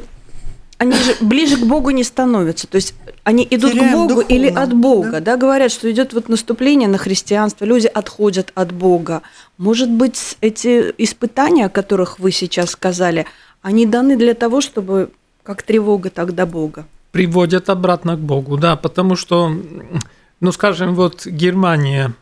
они 0.77 0.93
же 0.93 1.15
ближе 1.21 1.57
к 1.57 1.65
Богу 1.65 1.89
не 1.89 2.03
становятся. 2.03 2.67
То 2.67 2.75
есть 2.75 2.93
они 3.23 3.45
идут 3.49 3.73
Теряем 3.73 3.89
к 3.89 3.93
Богу 3.93 4.21
духовно, 4.21 4.33
или 4.33 4.47
от 4.47 4.73
Бога, 4.73 5.11
да? 5.11 5.19
да, 5.19 5.37
говорят, 5.37 5.71
что 5.71 5.91
идет 5.91 6.13
вот 6.13 6.29
наступление 6.29 6.87
на 6.87 6.97
христианство, 6.97 7.65
люди 7.65 7.87
отходят 7.87 8.51
от 8.55 8.71
Бога. 8.71 9.23
Может 9.57 9.89
быть, 9.89 10.37
эти 10.39 10.93
испытания, 10.97 11.65
о 11.65 11.69
которых 11.69 12.19
вы 12.19 12.31
сейчас 12.31 12.69
сказали, 12.69 13.25
они 13.61 13.85
даны 13.85 14.17
для 14.17 14.33
того, 14.33 14.61
чтобы 14.61 15.09
как 15.43 15.63
тревога, 15.63 16.09
так 16.09 16.35
до 16.35 16.45
Бога. 16.45 16.85
Приводят 17.11 17.69
обратно 17.69 18.15
к 18.15 18.19
Богу, 18.19 18.57
да, 18.57 18.75
потому 18.75 19.15
что, 19.15 19.49
ну, 20.41 20.51
скажем, 20.51 20.93
вот 20.93 21.25
Германия, 21.25 22.13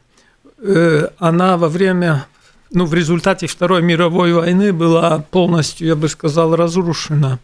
э, 0.59 1.07
она 1.17 1.57
во 1.57 1.67
время, 1.67 2.27
ну, 2.71 2.85
в 2.85 2.93
результате 2.93 3.47
Второй 3.47 3.81
мировой 3.81 4.33
войны 4.33 4.71
была 4.71 5.19
полностью, 5.31 5.87
я 5.87 5.95
бы 5.95 6.07
сказал, 6.07 6.55
разрушена. 6.55 7.39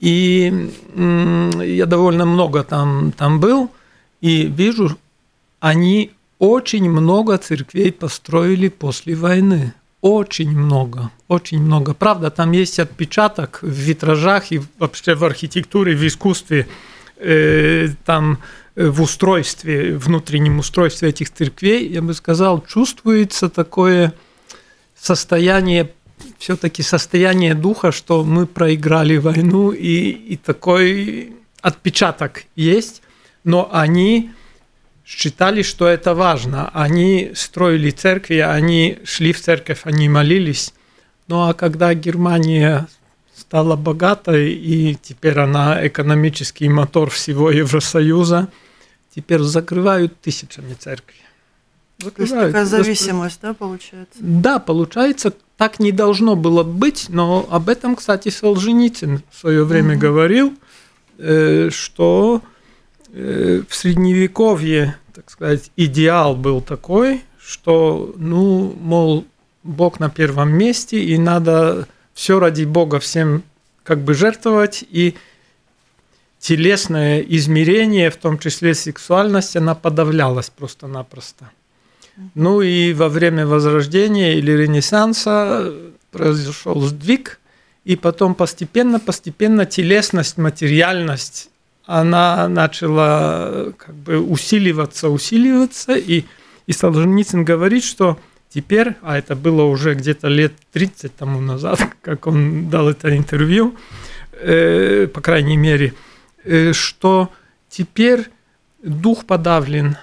И 0.00 0.70
я 0.96 1.86
довольно 1.86 2.26
много 2.26 2.64
там, 2.64 3.12
там 3.12 3.40
был, 3.40 3.70
и 4.20 4.46
вижу, 4.46 4.98
они 5.60 6.10
очень 6.38 6.90
много 6.90 7.38
церквей 7.38 7.92
построили 7.92 8.68
после 8.68 9.14
войны. 9.14 9.72
Очень 10.04 10.50
много, 10.50 11.10
очень 11.28 11.62
много. 11.62 11.94
Правда, 11.94 12.30
там 12.30 12.52
есть 12.52 12.78
отпечаток 12.78 13.60
в 13.62 13.70
витражах 13.70 14.52
и 14.52 14.60
вообще 14.78 15.14
в 15.14 15.24
архитектуре, 15.24 15.96
в 15.96 16.06
искусстве, 16.06 16.68
э, 17.16 17.88
там 18.04 18.38
э, 18.76 18.86
в 18.86 19.00
устройстве, 19.00 19.96
внутреннем 19.96 20.58
устройстве 20.58 21.08
этих 21.08 21.32
церквей, 21.32 21.88
я 21.88 22.02
бы 22.02 22.12
сказал, 22.12 22.62
чувствуется 22.66 23.48
такое 23.48 24.12
состояние, 24.94 25.90
все-таки 26.36 26.82
состояние 26.82 27.54
духа, 27.54 27.90
что 27.90 28.24
мы 28.24 28.46
проиграли 28.46 29.16
войну, 29.16 29.70
и, 29.70 30.10
и 30.10 30.36
такой 30.36 31.32
отпечаток 31.62 32.44
есть, 32.56 33.00
но 33.42 33.70
они 33.72 34.32
считали, 35.04 35.62
что 35.62 35.86
это 35.86 36.14
важно. 36.14 36.70
Они 36.72 37.32
строили 37.34 37.90
церкви, 37.90 38.36
они 38.36 38.98
шли 39.04 39.32
в 39.32 39.40
церковь, 39.40 39.80
они 39.84 40.08
молились. 40.08 40.72
Ну 41.28 41.48
а 41.48 41.54
когда 41.54 41.94
Германия 41.94 42.88
стала 43.36 43.76
богатой, 43.76 44.52
и 44.52 44.96
теперь 45.00 45.38
она 45.38 45.86
экономический 45.86 46.68
мотор 46.68 47.10
всего 47.10 47.50
Евросоюза, 47.50 48.48
теперь 49.14 49.40
закрывают 49.40 50.20
тысячами 50.20 50.74
церкви. 50.74 51.16
Закрывают. 51.98 52.16
То 52.16 52.22
есть 52.22 52.34
такая 52.34 52.64
зависимость, 52.64 53.38
да, 53.42 53.54
получается? 53.54 54.18
Да, 54.18 54.58
получается, 54.58 55.32
так 55.56 55.78
не 55.78 55.92
должно 55.92 56.34
было 56.36 56.62
быть, 56.64 57.06
но 57.08 57.46
об 57.50 57.68
этом, 57.68 57.96
кстати, 57.96 58.28
Солженицын 58.28 59.22
в 59.30 59.38
свое 59.38 59.64
время 59.64 59.92
угу. 59.92 60.00
говорил, 60.00 60.54
э, 61.18 61.70
что 61.70 62.42
в 63.14 63.74
средневековье, 63.74 64.96
так 65.14 65.30
сказать, 65.30 65.70
идеал 65.76 66.34
был 66.34 66.60
такой, 66.60 67.22
что, 67.38 68.12
ну, 68.16 68.74
мол, 68.80 69.24
Бог 69.62 70.00
на 70.00 70.10
первом 70.10 70.52
месте, 70.52 71.02
и 71.02 71.16
надо 71.16 71.86
все 72.12 72.40
ради 72.40 72.64
Бога 72.64 72.98
всем 72.98 73.44
как 73.84 74.00
бы 74.00 74.14
жертвовать, 74.14 74.84
и 74.90 75.14
телесное 76.38 77.20
измерение, 77.20 78.10
в 78.10 78.16
том 78.16 78.38
числе 78.38 78.74
сексуальность, 78.74 79.56
она 79.56 79.74
подавлялась 79.74 80.50
просто-напросто. 80.50 81.50
Ну 82.34 82.60
и 82.60 82.92
во 82.92 83.08
время 83.08 83.46
Возрождения 83.46 84.34
или 84.34 84.52
Ренессанса 84.52 85.72
произошел 86.10 86.80
сдвиг, 86.80 87.40
и 87.84 87.96
потом 87.96 88.34
постепенно-постепенно 88.34 89.66
телесность, 89.66 90.38
материальность 90.38 91.50
она 91.86 92.48
начала 92.48 93.72
как 93.76 93.94
бы 93.94 94.20
усиливаться, 94.20 95.08
усиливаться, 95.08 95.94
и, 95.94 96.24
и 96.66 96.72
Солженицын 96.72 97.44
говорит, 97.44 97.84
что 97.84 98.18
теперь, 98.48 98.94
а 99.02 99.18
это 99.18 99.36
было 99.36 99.64
уже 99.64 99.94
где-то 99.94 100.28
лет 100.28 100.54
30 100.72 101.14
тому 101.14 101.40
назад, 101.40 101.80
как 102.02 102.26
он 102.26 102.70
дал 102.70 102.88
это 102.88 103.14
интервью, 103.16 103.74
э, 104.32 105.08
по 105.12 105.20
крайней 105.20 105.56
мере, 105.56 105.94
э, 106.44 106.72
что 106.72 107.30
теперь 107.68 108.28
дух 108.82 109.24
подавлен, 109.24 109.96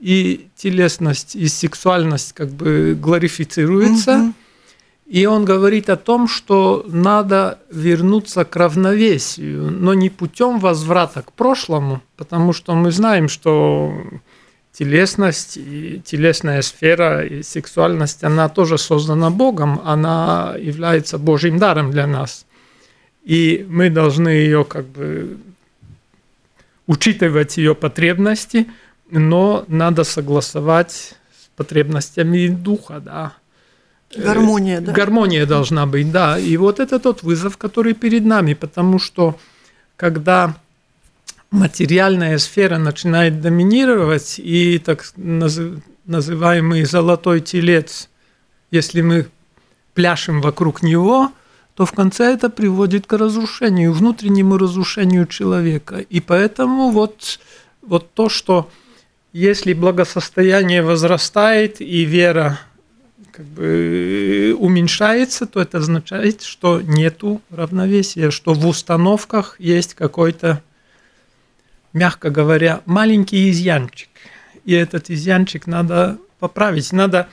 и 0.00 0.48
телесность, 0.56 1.36
и 1.36 1.46
сексуальность 1.46 2.32
как 2.32 2.48
бы 2.48 2.96
глорифицируется, 2.98 4.12
mm-hmm. 4.12 4.32
И 5.10 5.26
он 5.26 5.44
говорит 5.44 5.90
о 5.90 5.96
том, 5.96 6.28
что 6.28 6.84
надо 6.86 7.58
вернуться 7.68 8.44
к 8.44 8.54
равновесию, 8.54 9.68
но 9.72 9.92
не 9.92 10.08
путем 10.08 10.60
возврата 10.60 11.22
к 11.22 11.32
прошлому, 11.32 12.00
потому 12.16 12.52
что 12.52 12.76
мы 12.76 12.92
знаем, 12.92 13.28
что 13.28 13.92
телесность 14.72 15.56
и 15.56 16.00
телесная 16.04 16.62
сфера 16.62 17.26
и 17.26 17.42
сексуальность, 17.42 18.22
она 18.22 18.48
тоже 18.48 18.78
создана 18.78 19.30
Богом, 19.30 19.80
она 19.84 20.54
является 20.56 21.18
Божьим 21.18 21.58
даром 21.58 21.90
для 21.90 22.06
нас. 22.06 22.46
И 23.24 23.66
мы 23.68 23.90
должны 23.90 24.28
ее 24.28 24.64
как 24.64 24.86
бы 24.86 25.38
учитывать 26.86 27.56
ее 27.56 27.74
потребности, 27.74 28.68
но 29.10 29.64
надо 29.66 30.04
согласовать 30.04 31.16
с 31.36 31.48
потребностями 31.56 32.46
духа, 32.46 33.00
да. 33.00 33.39
Гармония, 34.16 34.80
да? 34.80 34.92
Гармония 34.92 35.46
должна 35.46 35.86
быть, 35.86 36.10
да. 36.10 36.38
И 36.38 36.56
вот 36.56 36.80
это 36.80 36.98
тот 36.98 37.22
вызов, 37.22 37.56
который 37.56 37.94
перед 37.94 38.24
нами, 38.24 38.54
потому 38.54 38.98
что 38.98 39.38
когда 39.96 40.56
материальная 41.50 42.38
сфера 42.38 42.78
начинает 42.78 43.40
доминировать, 43.40 44.38
и 44.38 44.78
так 44.78 45.04
называемый 45.16 46.84
золотой 46.84 47.40
телец, 47.40 48.08
если 48.70 49.00
мы 49.00 49.28
пляшем 49.94 50.40
вокруг 50.40 50.82
него, 50.82 51.32
то 51.74 51.86
в 51.86 51.92
конце 51.92 52.32
это 52.34 52.50
приводит 52.50 53.06
к 53.06 53.12
разрушению, 53.16 53.92
внутреннему 53.92 54.58
разрушению 54.58 55.26
человека. 55.26 55.98
И 55.98 56.20
поэтому 56.20 56.90
вот, 56.90 57.40
вот 57.82 58.12
то, 58.12 58.28
что 58.28 58.70
если 59.32 59.72
благосостояние 59.72 60.82
возрастает 60.82 61.80
и 61.80 62.04
вера 62.04 62.58
как 63.32 63.46
бы 63.46 64.56
уменьшается, 64.58 65.46
то 65.46 65.60
это 65.60 65.78
означает, 65.78 66.42
что 66.42 66.80
нету 66.80 67.40
равновесия, 67.50 68.30
что 68.30 68.54
в 68.54 68.66
установках 68.66 69.56
есть 69.58 69.94
какой-то, 69.94 70.62
мягко 71.92 72.30
говоря, 72.30 72.82
маленький 72.86 73.50
изъянчик. 73.50 74.08
И 74.64 74.72
этот 74.72 75.10
изъянчик 75.10 75.66
надо 75.66 76.18
поправить. 76.38 76.92
Надо 76.92 77.28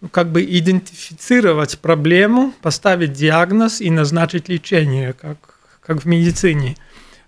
ну, 0.00 0.08
как 0.08 0.30
бы 0.30 0.44
идентифицировать 0.44 1.78
проблему, 1.78 2.52
поставить 2.62 3.12
диагноз 3.12 3.80
и 3.80 3.90
назначить 3.90 4.48
лечение, 4.48 5.12
как, 5.14 5.38
как 5.80 6.04
в 6.04 6.06
медицине. 6.06 6.76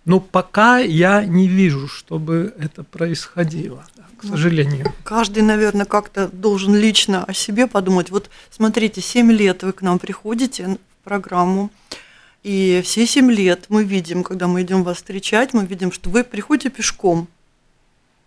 Но 0.05 0.21
пока 0.21 0.79
я 0.79 1.25
не 1.25 1.49
вижу, 1.49 1.89
чтобы 1.89 2.55
это 2.59 2.85
происходило 2.85 3.85
к 4.19 4.25
сожалению. 4.25 4.93
Каждый, 5.05 5.43
наверное, 5.43 5.87
как-то 5.87 6.29
должен 6.29 6.75
лично 6.75 7.25
о 7.25 7.33
себе 7.33 7.67
подумать. 7.67 8.11
Вот 8.11 8.31
смотрите, 8.51 9.01
7 9.01 9.31
лет 9.33 9.63
вы 9.63 9.73
к 9.73 9.83
нам 9.83 9.99
приходите 9.99 10.67
в 10.67 11.05
программу, 11.05 11.71
и 12.43 12.81
все 12.85 13.07
7 13.07 13.31
лет 13.31 13.67
мы 13.69 13.85
видим, 13.85 14.23
когда 14.23 14.47
мы 14.47 14.63
идем 14.63 14.85
вас 14.85 14.99
встречать, 14.99 15.53
мы 15.53 15.67
видим, 15.67 15.93
что 15.93 16.11
вы 16.11 16.25
приходите 16.25 16.71
пешком. 16.71 17.29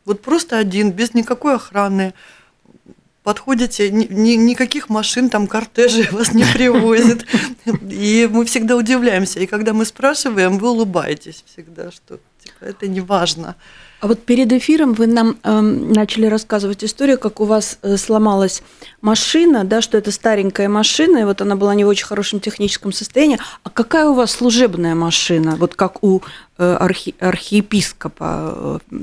Вот 0.06 0.21
просто 0.21 0.58
один, 0.58 0.91
без 0.91 1.13
никакой 1.13 1.56
охраны. 1.56 2.13
Подходите, 3.23 3.91
ни, 3.91 4.06
ни, 4.06 4.32
никаких 4.32 4.89
машин, 4.89 5.30
там 5.30 5.45
кортежи 5.45 6.08
вас 6.12 6.34
не 6.34 6.43
привозят. 6.43 7.25
И 7.89 8.28
мы 8.32 8.45
всегда 8.45 8.75
удивляемся. 8.75 9.39
И 9.39 9.45
когда 9.45 9.73
мы 9.73 9.86
спрашиваем, 9.86 10.58
вы 10.58 10.69
улыбаетесь 10.71 11.43
всегда, 11.45 11.91
что 11.91 12.19
типа, 12.43 12.65
это 12.65 12.88
не 12.88 13.02
важно. 13.02 13.56
А 14.02 14.08
вот 14.08 14.20
перед 14.20 14.52
эфиром 14.54 14.94
вы 14.94 15.08
нам 15.08 15.38
э, 15.44 15.60
начали 15.60 16.26
рассказывать 16.26 16.84
историю, 16.84 17.20
как 17.20 17.42
у 17.42 17.46
вас 17.46 17.80
э, 17.82 17.98
сломалась 17.98 18.64
машина, 19.02 19.66
да, 19.66 19.82
что 19.82 19.98
это 19.98 20.12
старенькая 20.12 20.70
машина, 20.70 21.18
и 21.18 21.24
вот 21.26 21.42
она 21.42 21.56
была 21.56 21.76
не 21.76 21.84
в 21.84 21.88
очень 21.90 22.06
хорошем 22.06 22.40
техническом 22.40 22.94
состоянии. 22.94 23.40
А 23.64 23.70
какая 23.70 24.08
у 24.08 24.14
вас 24.14 24.32
служебная 24.32 24.96
машина, 24.96 25.58
вот 25.58 25.76
как 25.76 26.02
у 26.02 26.22
э, 26.58 26.78
архи, 26.80 27.14
архиепископа 27.20 28.80
э, 28.90 28.98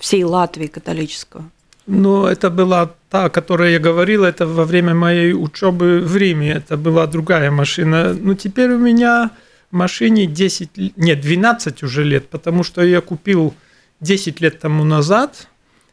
всей 0.00 0.24
Латвии 0.24 0.66
католического? 0.66 1.44
Ну, 1.86 2.26
это 2.26 2.50
была 2.50 2.90
та, 3.10 3.24
о 3.24 3.30
которой 3.30 3.72
я 3.72 3.78
говорил, 3.78 4.24
это 4.24 4.46
во 4.46 4.64
время 4.64 4.94
моей 4.94 5.32
учебы 5.32 6.00
в 6.00 6.14
Риме, 6.16 6.50
это 6.50 6.76
была 6.76 7.06
другая 7.06 7.50
машина. 7.50 8.12
Ну, 8.12 8.34
теперь 8.34 8.72
у 8.72 8.78
меня 8.78 9.30
машине 9.70 10.26
10, 10.26 10.96
нет, 10.96 11.20
12 11.20 11.82
уже 11.82 12.04
лет, 12.04 12.28
потому 12.28 12.64
что 12.64 12.82
я 12.82 13.00
купил 13.00 13.54
10 14.00 14.40
лет 14.40 14.60
тому 14.60 14.84
назад, 14.84 15.48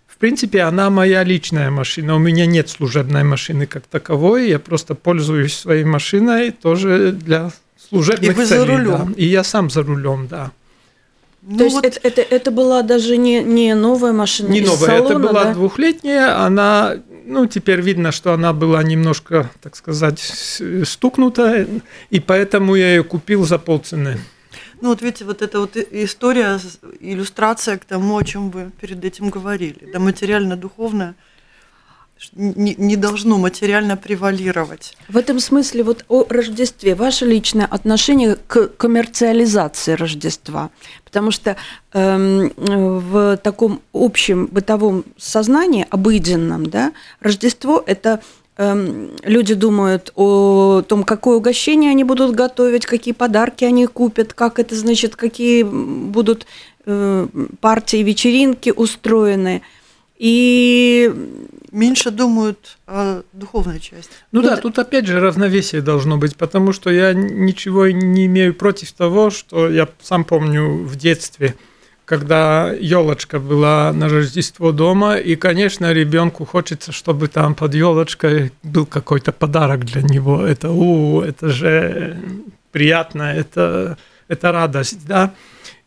в 0.08 0.18
принципе, 0.18 0.62
она 0.62 0.90
моя 0.90 1.24
личная 1.24 1.72
машина. 1.72 2.16
У 2.16 2.20
меня 2.20 2.46
нет 2.46 2.70
служебной 2.70 3.24
машины 3.24 3.66
как 3.66 3.84
таковой. 3.88 4.50
Я 4.50 4.60
просто 4.60 4.96
пользуюсь 4.96 5.56
своей 5.58 5.84
машиной 5.84 6.52
тоже 6.52 7.12
для 7.12 7.52
служебных 7.90 8.32
И 8.32 8.34
вы 8.34 8.46
целей. 8.46 8.60
за 8.60 8.66
рулем. 8.66 9.14
Да. 9.14 9.14
И 9.18 9.26
я 9.26 9.44
сам 9.44 9.70
за 9.70 9.84
рулем, 9.84 10.28
да. 10.28 10.52
Ну, 11.42 11.58
То 11.58 11.64
есть 11.66 11.76
вот... 11.76 11.86
это, 11.86 12.00
это, 12.04 12.22
это 12.22 12.52
была 12.52 12.84
даже 12.84 13.18
не, 13.18 13.44
не 13.44 13.76
новая 13.76 14.14
машина 14.14 14.48
Не 14.48 14.60
из 14.60 14.68
новая, 14.68 14.88
салона, 14.88 15.10
это 15.10 15.20
была 15.20 15.44
да? 15.44 15.54
двухлетняя. 15.54 16.46
Она, 16.46 16.96
ну, 17.26 17.46
теперь 17.48 17.82
видно, 17.82 18.14
что 18.14 18.32
она 18.34 18.54
была 18.54 18.82
немножко, 18.82 19.50
так 19.62 19.76
сказать, 19.76 20.20
стукнута, 20.86 21.68
и 22.12 22.20
поэтому 22.22 22.76
я 22.76 22.96
ее 22.96 23.04
купил 23.04 23.46
за 23.46 23.58
полцены. 23.58 24.20
Ну 24.84 24.90
вот 24.90 25.02
видите, 25.02 25.24
вот 25.24 25.42
эта 25.42 25.62
вот 25.62 25.78
история, 25.78 26.60
иллюстрация 27.00 27.78
к 27.78 27.86
тому, 27.86 28.18
о 28.18 28.24
чем 28.26 28.52
вы 28.52 28.70
перед 28.82 29.06
этим 29.06 29.30
говорили, 29.30 29.90
да, 29.94 29.98
материально-духовная. 29.98 31.16
не, 32.34 32.76
не 32.76 32.98
должно 32.98 33.38
материально 33.38 33.96
превалировать. 33.96 34.98
В 35.08 35.16
этом 35.16 35.40
смысле 35.40 35.84
вот 35.84 36.04
о 36.10 36.26
Рождестве 36.28 36.96
ваше 36.96 37.26
личное 37.26 37.66
отношение 37.66 38.36
к 38.36 38.68
коммерциализации 38.76 39.94
Рождества, 39.94 40.70
потому 41.06 41.32
что 41.32 41.56
э, 41.94 42.50
в 42.58 43.38
таком 43.38 43.82
общем 43.94 44.48
бытовом 44.48 45.06
сознании, 45.18 45.88
обыденном, 45.92 46.66
да, 46.66 46.92
Рождество 47.22 47.82
это 47.88 48.10
эм, 48.10 48.43
люди 48.58 49.56
думают 49.56 50.12
о 50.16 50.84
том, 50.88 51.04
какое 51.04 51.38
угощение 51.38 51.90
они 51.90 52.04
будут 52.04 52.36
готовить, 52.36 52.86
какие 52.86 53.14
подарки 53.14 53.66
они 53.66 53.88
купят, 53.88 54.34
как 54.34 54.60
это 54.60 54.76
значит, 54.76 55.16
какие 55.16 55.64
будут 55.64 56.46
э, 56.86 57.28
партии, 57.60 57.98
вечеринки 57.98 58.72
устроены. 58.76 59.64
И 60.18 61.12
меньше 61.72 62.12
думают 62.12 62.78
о 62.86 63.24
духовной 63.34 63.80
части. 63.80 64.12
Ну, 64.32 64.42
ну 64.42 64.48
да, 64.48 64.58
тут 64.58 64.78
опять 64.78 65.08
же 65.08 65.20
равновесие 65.20 65.82
должно 65.82 66.18
быть, 66.18 66.38
потому 66.38 66.72
что 66.72 66.92
я 66.92 67.14
ничего 67.14 67.88
не 67.88 68.28
имею 68.28 68.54
против 68.54 68.92
того, 68.94 69.32
что 69.32 69.68
я 69.68 69.90
сам 70.02 70.24
помню 70.24 70.86
в 70.86 70.96
детстве, 70.96 71.56
когда 72.14 72.72
елочка 72.72 73.40
была 73.40 73.92
на 73.92 74.08
Рождество 74.08 74.72
дома, 74.72 75.16
и, 75.16 75.36
конечно, 75.36 75.92
ребенку 75.92 76.46
хочется, 76.46 76.92
чтобы 76.92 77.28
там 77.28 77.56
под 77.56 77.74
елочкой 77.74 78.52
был 78.62 78.86
какой-то 78.86 79.32
подарок 79.32 79.84
для 79.84 80.04
него. 80.04 80.46
Это, 80.46 80.70
у, 80.70 81.22
это 81.22 81.50
же 81.50 82.16
приятно, 82.72 83.24
это, 83.24 83.98
это 84.28 84.52
радость, 84.52 85.08
да. 85.08 85.34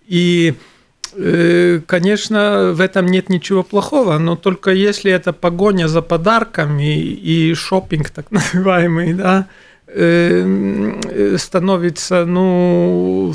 И 0.08 0.54
Э, 1.18 1.80
конечно, 1.86 2.72
в 2.74 2.80
этом 2.80 3.06
нет 3.06 3.28
ничего 3.28 3.62
плохого, 3.62 4.18
но 4.18 4.34
только 4.36 4.72
если 4.72 5.12
это 5.12 5.32
погоня 5.32 5.86
за 5.88 6.02
подарками 6.02 6.98
и 6.98 7.54
шопинг, 7.54 8.10
так 8.10 8.30
называемый, 8.32 9.14
да, 9.14 9.46
э, 9.86 11.36
становится, 11.38 12.26
ну, 12.26 13.32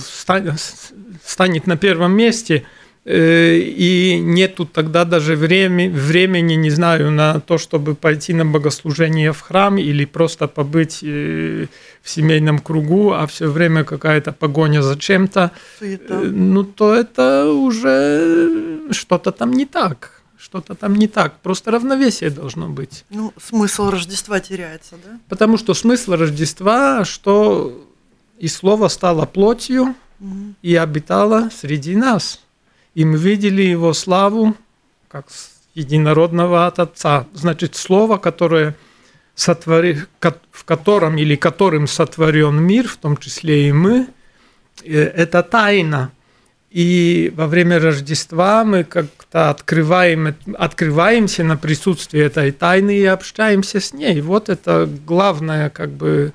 станет 1.23 1.67
на 1.67 1.77
первом 1.77 2.11
месте– 2.11 2.63
Э, 2.73 2.80
и 3.03 4.19
нету 4.21 4.65
тогда 4.65 5.05
даже 5.05 5.35
времени, 5.35 5.89
времени, 5.89 6.53
не 6.53 6.69
знаю, 6.69 7.11
на 7.11 7.39
то, 7.39 7.57
чтобы 7.57 7.95
пойти 7.95 8.33
на 8.33 8.45
богослужение 8.45 9.31
в 9.31 9.41
храм 9.41 9.77
или 9.77 10.05
просто 10.05 10.47
побыть 10.47 10.99
э, 11.01 11.65
в 12.03 12.09
семейном 12.09 12.59
кругу, 12.59 13.13
а 13.13 13.25
все 13.25 13.49
время 13.49 13.83
какая-то 13.83 14.33
погоня 14.33 14.83
за 14.83 14.99
чем-то, 14.99 15.51
э, 15.81 15.97
ну 16.09 16.63
то 16.63 16.93
это 16.93 17.49
уже 17.51 18.91
что-то 18.91 19.31
там 19.31 19.51
не 19.51 19.65
так. 19.65 20.21
Что-то 20.37 20.75
там 20.75 20.95
не 20.95 21.07
так. 21.07 21.39
Просто 21.41 21.71
равновесие 21.71 22.31
должно 22.31 22.67
быть. 22.67 23.05
Ну, 23.11 23.31
смысл 23.39 23.91
Рождества 23.91 24.39
теряется, 24.39 24.95
да? 25.03 25.19
Потому 25.29 25.57
что 25.57 25.75
смысл 25.75 26.13
Рождества, 26.13 27.05
что 27.05 27.87
и 28.39 28.47
слово 28.47 28.87
стало 28.87 29.27
плотью 29.27 29.95
угу. 30.19 30.55
и 30.63 30.75
обитало 30.75 31.49
среди 31.55 31.95
нас 31.95 32.41
и 32.93 33.05
мы 33.05 33.17
видели 33.17 33.61
его 33.61 33.93
славу 33.93 34.55
как 35.07 35.27
единородного 35.73 36.67
от 36.67 36.79
Отца. 36.79 37.27
Значит, 37.33 37.75
слово, 37.75 38.17
которое 38.17 38.75
сотвори, 39.35 39.97
в 40.51 40.65
котором 40.65 41.17
или 41.17 41.35
которым 41.35 41.87
сотворен 41.87 42.61
мир, 42.61 42.87
в 42.87 42.97
том 42.97 43.17
числе 43.17 43.69
и 43.69 43.71
мы, 43.71 44.07
э, 44.83 45.03
это 45.03 45.43
тайна. 45.43 46.11
И 46.69 47.33
во 47.35 47.47
время 47.47 47.79
Рождества 47.79 48.63
мы 48.63 48.85
как-то 48.85 49.49
открываем, 49.49 50.35
открываемся 50.57 51.43
на 51.43 51.57
присутствие 51.57 52.25
этой 52.25 52.51
тайны 52.51 52.97
и 52.97 53.05
общаемся 53.05 53.81
с 53.81 53.93
ней. 53.93 54.21
Вот 54.21 54.47
это 54.47 54.89
главная 55.05 55.69
как 55.69 55.89
бы 55.89 56.33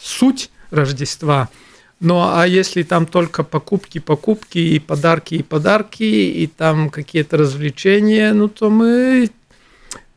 суть 0.00 0.50
Рождества– 0.70 1.48
ну 2.00 2.20
а 2.22 2.46
если 2.46 2.82
там 2.82 3.06
только 3.06 3.42
покупки, 3.42 3.98
покупки 3.98 4.58
и 4.58 4.78
подарки, 4.78 5.34
и 5.34 5.42
подарки, 5.42 6.04
и 6.04 6.46
там 6.46 6.90
какие-то 6.90 7.36
развлечения, 7.36 8.32
ну 8.32 8.48
то 8.48 8.70
мы, 8.70 9.30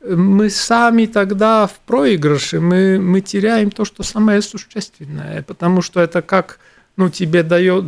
мы 0.01 0.49
сами 0.49 1.07
тогда 1.07 1.65
в 1.65 1.79
проигрыше, 1.79 2.59
мы, 2.59 2.99
мы 2.99 3.21
теряем 3.21 3.71
то, 3.71 3.85
что 3.85 4.03
самое 4.03 4.41
существенное, 4.41 5.41
потому 5.41 5.81
что 5.81 6.01
это 6.01 6.21
как, 6.21 6.59
ну 6.97 7.09
тебе 7.09 7.41
дает, 7.41 7.85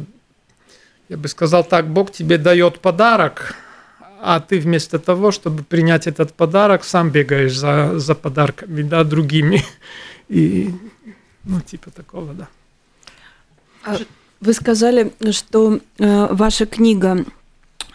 я 1.09 1.17
бы 1.17 1.27
сказал 1.27 1.63
так, 1.63 1.87
Бог 1.87 2.11
тебе 2.11 2.37
дает 2.37 2.79
подарок, 2.79 3.55
а 4.25 4.39
ты 4.39 4.57
вместо 4.59 4.99
того, 4.99 5.31
чтобы 5.31 5.63
принять 5.63 6.07
этот 6.07 6.33
подарок, 6.33 6.85
сам 6.85 7.09
бегаешь 7.11 7.57
за, 7.57 7.99
за 7.99 8.15
подарками, 8.15 8.81
да, 8.81 9.03
другими. 9.03 9.65
И, 10.29 10.73
ну, 11.43 11.59
типа 11.59 11.91
такого, 11.91 12.33
да. 12.33 12.47
А 13.83 13.97
вы 14.41 14.53
сказали, 14.53 15.11
что 15.31 15.79
э, 15.99 16.27
ваша 16.31 16.65
книга 16.65 17.25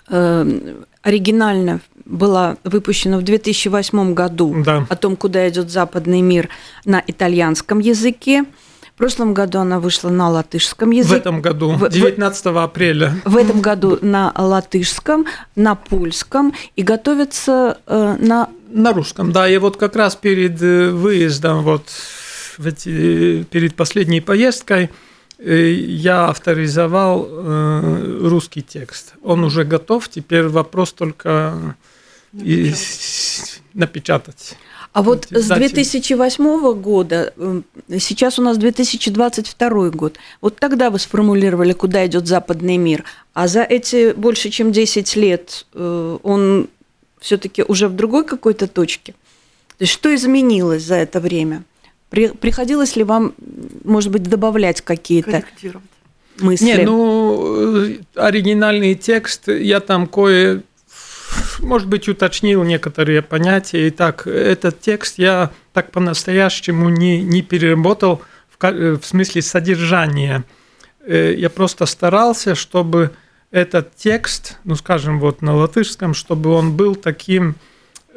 э, 0.09 0.75
оригинально 1.03 1.81
была 2.05 2.57
выпущена 2.65 3.19
в 3.19 3.23
2008 3.23 4.15
году 4.15 4.63
да. 4.65 4.87
о 4.89 4.97
том, 4.97 5.17
куда 5.17 5.49
идет 5.49 5.71
западный 5.71 6.23
мир 6.23 6.49
на 6.85 7.03
итальянском 7.07 7.81
языке. 7.81 8.45
В 8.95 8.99
прошлом 8.99 9.33
году 9.33 9.61
она 9.61 9.79
вышла 9.79 10.09
на 10.09 10.29
латышском 10.29 10.91
языке. 10.91 11.15
В 11.15 11.19
этом 11.19 11.41
году, 11.41 11.77
19 11.89 12.45
в, 12.47 12.59
апреля. 12.59 13.15
В 13.25 13.37
этом 13.37 13.61
году 13.61 13.99
на 14.01 14.33
латышском, 14.37 15.27
на 15.55 15.77
польском 15.77 16.53
и 16.75 16.83
готовится 16.83 17.79
э, 17.87 18.17
на... 18.19 18.49
На 18.71 18.93
русском, 18.93 19.31
да. 19.31 19.49
И 19.49 19.57
вот 19.59 19.77
как 19.77 19.95
раз 19.95 20.17
перед 20.17 20.61
э, 20.63 20.91
выездом, 20.91 21.63
вот 21.63 21.85
эти, 22.59 23.45
перед 23.45 23.77
последней 23.77 24.21
поездкой, 24.21 24.91
я 25.39 26.29
авторизовал 26.29 27.29
э, 27.31 28.19
русский 28.23 28.63
текст. 28.63 29.15
Он 29.23 29.45
уже 29.45 29.65
готов, 29.65 30.09
теперь 30.09 30.49
вопрос 30.49 30.93
только 30.93 31.77
и 32.33 32.75
напечатать. 33.73 34.57
А 34.93 35.03
вот 35.03 35.29
с 35.31 35.47
2008 35.47 36.75
года, 36.75 37.33
э, 37.37 37.63
сейчас 37.99 38.39
у 38.39 38.43
нас 38.43 38.59
2022 38.59 39.91
год, 39.91 40.17
вот 40.41 40.57
тогда 40.57 40.91
вы 40.91 40.99
сформулировали, 40.99 41.73
куда 41.73 42.05
идет 42.07 42.27
западный 42.27 42.77
мир, 42.77 43.05
а 43.33 43.47
за 43.47 43.63
эти 43.63 44.13
больше 44.13 44.51
чем 44.51 44.73
10 44.73 45.15
лет 45.17 45.67
он 45.75 46.69
все-таки 47.21 47.63
уже 47.63 47.89
в 47.89 47.95
другой 47.95 48.25
какой-то 48.25 48.67
точке. 48.67 49.13
То 49.77 49.83
есть 49.83 49.93
что 49.93 50.13
изменилось 50.13 50.83
за 50.83 50.97
это 50.97 51.21
время? 51.21 51.63
При, 52.11 52.29
приходилось 52.29 52.97
ли 52.97 53.05
вам, 53.05 53.35
может 53.85 54.11
быть, 54.11 54.23
добавлять 54.23 54.81
какие-то 54.81 55.45
мысли? 56.41 56.65
Не, 56.65 56.77
ну, 56.79 57.99
оригинальный 58.15 58.95
текст, 58.95 59.49
я 59.49 59.81
там 59.81 60.07
кое, 60.07 60.63
может 61.59 61.89
быть, 61.89 62.09
уточнил 62.09 62.65
некоторые 62.65 63.21
понятия. 63.23 63.89
И 63.89 63.91
так, 63.91 64.27
этот 64.27 64.81
текст 64.81 65.19
я 65.19 65.51
так 65.73 65.91
по-настоящему 65.91 66.89
не, 66.89 67.21
не 67.23 67.43
переработал 67.43 68.23
в, 68.59 68.99
в 68.99 69.05
смысле 69.05 69.43
содержания. 69.43 70.45
Э, 71.05 71.35
я 71.37 71.51
просто 71.51 71.85
старался, 71.85 72.55
чтобы 72.55 73.11
этот 73.51 73.95
текст, 73.97 74.57
ну, 74.65 74.77
скажем, 74.77 75.21
вот 75.21 75.43
на 75.43 75.55
латышском, 75.55 76.15
чтобы 76.15 76.51
он 76.51 76.75
был 76.75 76.95
таким 76.95 77.51
Э, 77.51 77.57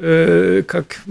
как 0.01 1.01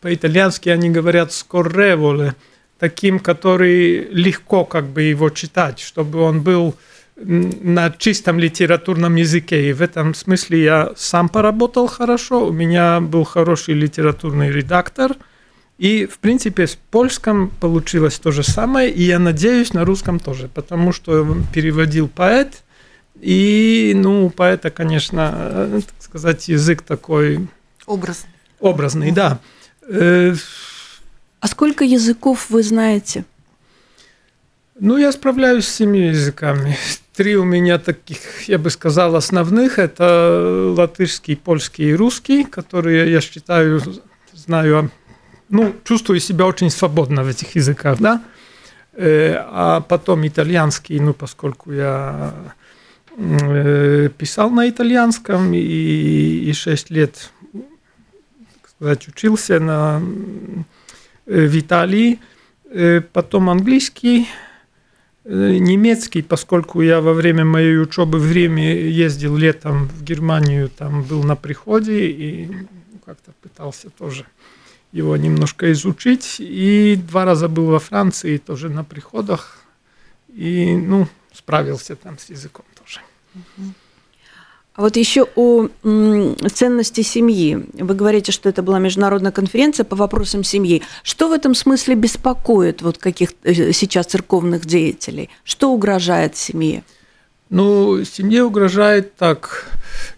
по-итальянски 0.00 0.68
они 0.68 0.90
говорят 0.90 1.32
«скорреволе», 1.32 2.34
таким, 2.78 3.18
который 3.18 4.08
легко 4.10 4.66
как 4.66 4.86
бы 4.86 5.02
его 5.02 5.30
читать, 5.30 5.80
чтобы 5.80 6.20
он 6.20 6.42
был 6.42 6.74
на 7.16 7.90
чистом 7.90 8.38
литературном 8.38 9.14
языке. 9.14 9.70
И 9.70 9.72
в 9.72 9.80
этом 9.80 10.14
смысле 10.14 10.62
я 10.62 10.92
сам 10.96 11.28
поработал 11.28 11.86
хорошо, 11.86 12.46
у 12.46 12.52
меня 12.52 13.00
был 13.00 13.24
хороший 13.24 13.74
литературный 13.74 14.50
редактор, 14.50 15.16
и, 15.78 16.06
в 16.06 16.18
принципе, 16.18 16.66
с 16.66 16.76
польском 16.90 17.50
получилось 17.60 18.18
то 18.18 18.30
же 18.30 18.42
самое, 18.42 18.90
и 18.90 19.02
я 19.02 19.18
надеюсь, 19.18 19.72
на 19.72 19.84
русском 19.84 20.20
тоже, 20.20 20.48
потому 20.48 20.92
что 20.92 21.36
переводил 21.52 22.08
поэт, 22.08 22.62
и, 23.20 23.92
ну, 23.96 24.28
поэта, 24.30 24.70
конечно, 24.70 25.32
э, 25.34 25.80
так 25.86 26.02
сказать, 26.02 26.48
язык 26.48 26.82
такой... 26.82 27.48
Образ. 27.86 28.26
Образный, 28.64 29.12
да. 29.12 29.40
Э, 29.86 30.34
а 31.40 31.48
сколько 31.48 31.84
языков 31.84 32.46
вы 32.48 32.62
знаете? 32.62 33.26
Ну, 34.80 34.96
я 34.96 35.12
справляюсь 35.12 35.66
с 35.66 35.74
семи 35.74 36.06
языками. 36.06 36.74
Три 37.12 37.36
у 37.36 37.44
меня 37.44 37.78
таких, 37.78 38.48
я 38.48 38.58
бы 38.58 38.70
сказал, 38.70 39.16
основных. 39.16 39.78
Это 39.78 40.72
латышский, 40.74 41.36
польский 41.36 41.90
и 41.90 41.94
русский, 41.94 42.44
которые, 42.44 43.12
я 43.12 43.20
считаю, 43.20 43.82
знаю, 44.32 44.90
ну, 45.50 45.74
чувствую 45.84 46.18
себя 46.20 46.46
очень 46.46 46.70
свободно 46.70 47.22
в 47.22 47.28
этих 47.28 47.56
языках, 47.56 47.98
да. 48.00 48.22
Э, 48.94 49.44
а 49.44 49.80
потом 49.82 50.26
итальянский, 50.26 50.98
ну, 51.00 51.12
поскольку 51.12 51.70
я 51.70 52.32
э, 53.18 54.08
писал 54.16 54.48
на 54.48 54.70
итальянском 54.70 55.52
и, 55.52 55.58
и 55.58 56.52
6 56.54 56.88
лет 56.88 57.30
учился 58.80 59.60
на, 59.60 60.02
в 61.26 61.58
Италии, 61.58 62.18
потом 63.12 63.50
английский, 63.50 64.28
немецкий, 65.24 66.22
поскольку 66.22 66.82
я 66.82 67.00
во 67.00 67.14
время 67.14 67.44
моей 67.44 67.78
учебы 67.78 68.18
в 68.18 68.30
Риме 68.30 68.90
ездил 68.90 69.36
летом 69.36 69.88
в 69.88 70.02
Германию, 70.02 70.68
там 70.68 71.02
был 71.02 71.22
на 71.22 71.36
приходе 71.36 72.06
и 72.10 72.50
как-то 73.04 73.32
пытался 73.42 73.90
тоже 73.90 74.26
его 74.92 75.16
немножко 75.16 75.72
изучить. 75.72 76.36
И 76.38 76.96
два 76.96 77.24
раза 77.24 77.48
был 77.48 77.66
во 77.66 77.78
Франции 77.78 78.38
тоже 78.38 78.68
на 78.68 78.84
приходах. 78.84 79.58
И, 80.28 80.76
ну, 80.76 81.08
справился 81.32 81.96
там 81.96 82.18
с 82.18 82.30
языком 82.30 82.64
тоже. 82.78 83.00
А 84.76 84.82
вот 84.82 84.96
еще 84.96 85.28
о 85.36 85.68
ценности 86.52 87.02
семьи. 87.02 87.64
Вы 87.74 87.94
говорите, 87.94 88.32
что 88.32 88.48
это 88.48 88.60
была 88.60 88.80
международная 88.80 89.30
конференция 89.30 89.84
по 89.84 89.94
вопросам 89.94 90.42
семьи. 90.42 90.82
Что 91.04 91.28
в 91.28 91.32
этом 91.32 91.54
смысле 91.54 91.94
беспокоит 91.94 92.82
вот 92.82 92.98
каких 92.98 93.30
э, 93.44 93.72
сейчас 93.72 94.06
церковных 94.06 94.66
деятелей? 94.66 95.30
Что 95.44 95.70
угрожает 95.70 96.36
семье? 96.36 96.82
Ну, 97.50 98.02
семье 98.04 98.42
угрожает 98.42 99.14
так. 99.14 99.68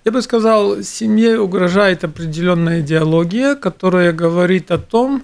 Я 0.07 0.13
бы 0.13 0.23
сказал, 0.23 0.83
семье 0.83 1.39
угрожает 1.39 2.05
определенная 2.05 2.81
идеология, 2.81 3.57
которая 3.57 4.15
говорит 4.15 4.71
о 4.71 4.79
том, 4.79 5.23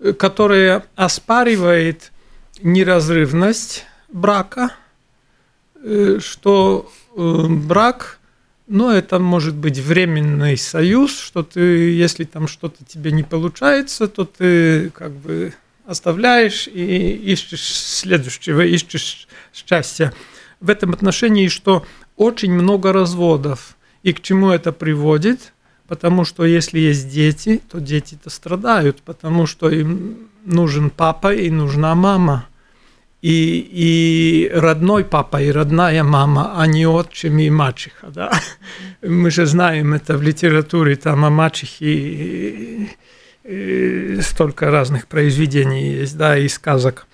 э, 0.00 0.12
которая 0.12 0.84
оспаривает 0.96 2.12
неразрывность 2.60 3.86
брака, 4.12 4.70
э, 5.82 6.18
что 6.20 6.90
брак 7.16 8.18
но 8.66 8.92
это 8.92 9.18
может 9.18 9.54
быть 9.54 9.78
временный 9.78 10.56
союз, 10.56 11.18
что 11.18 11.42
ты, 11.42 11.60
если 11.60 12.24
там 12.24 12.48
что-то 12.48 12.84
тебе 12.84 13.12
не 13.12 13.22
получается, 13.22 14.08
то 14.08 14.24
ты 14.24 14.90
как 14.90 15.12
бы 15.12 15.54
оставляешь 15.86 16.66
и 16.66 17.12
ищешь 17.12 17.62
следующего, 17.62 18.62
ищешь 18.62 19.28
счастья. 19.54 20.12
В 20.60 20.68
этом 20.68 20.92
отношении, 20.92 21.48
что 21.48 21.86
очень 22.16 22.52
много 22.52 22.92
разводов. 22.92 23.76
И 24.02 24.12
к 24.12 24.20
чему 24.20 24.50
это 24.50 24.72
приводит? 24.72 25.52
Потому 25.86 26.24
что 26.24 26.44
если 26.44 26.80
есть 26.80 27.08
дети, 27.08 27.62
то 27.70 27.78
дети-то 27.78 28.30
страдают, 28.30 29.02
потому 29.02 29.46
что 29.46 29.70
им 29.70 30.28
нужен 30.44 30.90
папа 30.90 31.32
и 31.32 31.50
нужна 31.50 31.94
мама 31.94 32.46
и, 33.26 34.48
и 34.48 34.50
родной 34.54 35.04
папа, 35.04 35.42
и 35.42 35.50
родная 35.50 36.04
мама, 36.04 36.52
а 36.56 36.66
не 36.68 36.86
отчим 36.86 37.40
и 37.40 37.50
мачеха. 37.50 38.06
Да? 38.06 38.30
Мы 39.02 39.32
же 39.32 39.46
знаем 39.46 39.94
это 39.94 40.16
в 40.16 40.22
литературе, 40.22 40.94
там 40.94 41.24
о 41.24 41.30
мачехе 41.30 42.88
столько 44.20 44.70
разных 44.70 45.08
произведений 45.08 45.94
есть, 45.94 46.16
да, 46.16 46.38
и 46.38 46.46
сказок. 46.46 47.08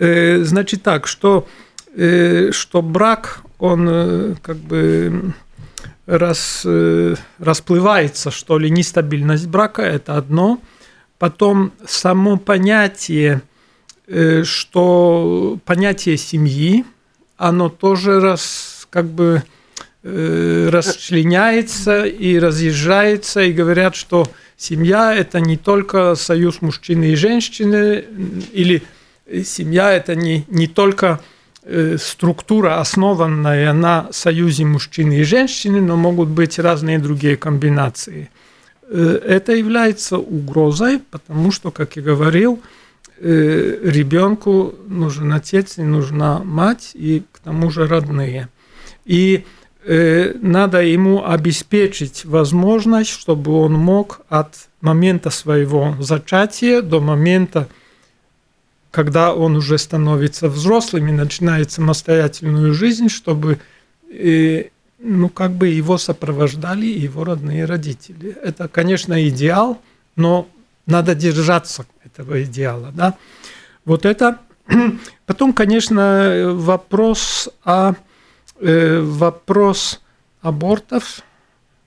Э, 0.00 0.42
значит 0.42 0.82
так, 0.82 1.06
что, 1.06 1.46
э, 1.94 2.50
что 2.50 2.82
брак, 2.82 3.42
он 3.60 3.88
э, 3.88 4.34
как 4.42 4.56
бы 4.56 5.32
рас, 6.06 6.66
расплывается, 7.38 8.32
что 8.32 8.58
ли, 8.58 8.68
нестабильность 8.68 9.46
брака– 9.46 9.82
это 9.96 10.16
одно. 10.16 10.60
Потом 11.18 11.72
само 11.86 12.36
понятие– 12.36 13.42
Э, 13.50 13.55
что 14.44 15.58
понятие 15.64 16.16
семьи, 16.16 16.84
оно 17.36 17.68
тоже 17.68 18.20
раз, 18.20 18.86
как 18.90 19.06
бы 19.06 19.42
э, 20.02 20.68
расчленяется 20.70 22.04
и 22.04 22.38
разъезжается, 22.38 23.42
и 23.42 23.52
говорят, 23.52 23.94
что 23.94 24.26
семья– 24.56 25.14
это 25.16 25.40
не 25.40 25.56
только 25.56 26.14
союз 26.14 26.62
мужчины 26.62 27.06
и 27.12 27.16
женщины, 27.16 28.04
или 28.52 28.82
семья– 29.44 29.92
это 29.92 30.14
не, 30.14 30.44
не 30.48 30.66
только 30.66 31.20
э, 31.62 31.96
структура, 31.98 32.80
основанная 32.80 33.72
на 33.72 34.08
союзе 34.12 34.64
мужчины 34.64 35.18
и 35.18 35.24
женщины, 35.24 35.80
но 35.80 35.96
могут 35.96 36.28
быть 36.28 36.58
разные 36.58 36.98
другие 36.98 37.36
комбинации. 37.36 38.30
Это 38.88 39.52
является 39.52 40.16
угрозой, 40.16 41.00
потому 41.10 41.50
что, 41.50 41.72
как 41.72 41.96
я 41.96 42.02
говорил, 42.02 42.60
Э, 42.60 42.62
ребенку 43.20 44.74
нужен 44.86 45.32
отец 45.32 45.78
и 45.78 45.82
нужна 45.82 46.40
мать, 46.40 46.90
и 46.94 47.22
к 47.32 47.38
тому 47.38 47.70
же 47.70 47.86
родные. 47.86 48.48
И 49.04 49.44
э, 49.84 50.34
надо 50.42 50.82
ему 50.82 51.24
обеспечить 51.24 52.24
возможность, 52.24 53.10
чтобы 53.10 53.52
он 53.52 53.72
мог 53.72 54.20
от 54.28 54.68
момента 54.80 55.30
своего 55.30 55.96
зачатия 56.00 56.82
до 56.82 57.00
момента, 57.00 57.68
когда 58.90 59.34
он 59.34 59.56
уже 59.56 59.78
становится 59.78 60.48
взрослым 60.48 61.08
и 61.08 61.12
начинает 61.12 61.70
самостоятельную 61.70 62.74
жизнь, 62.74 63.08
чтобы 63.08 63.58
э, 64.10 64.64
ну, 64.98 65.28
как 65.28 65.52
бы 65.52 65.68
его 65.68 65.98
сопровождали 65.98 66.86
его 66.86 67.24
родные 67.24 67.64
родители. 67.64 68.36
Это, 68.42 68.68
конечно, 68.68 69.28
идеал, 69.28 69.80
но 70.16 70.48
надо 70.86 71.14
держаться 71.14 71.84
этого 72.04 72.42
идеала. 72.42 72.92
Да? 72.94 73.14
Вот 73.84 74.04
это. 74.06 74.38
Потом, 75.26 75.52
конечно, 75.52 76.52
вопрос, 76.54 77.48
о, 77.64 77.94
э, 78.60 79.00
вопрос 79.00 80.00
абортов, 80.40 81.22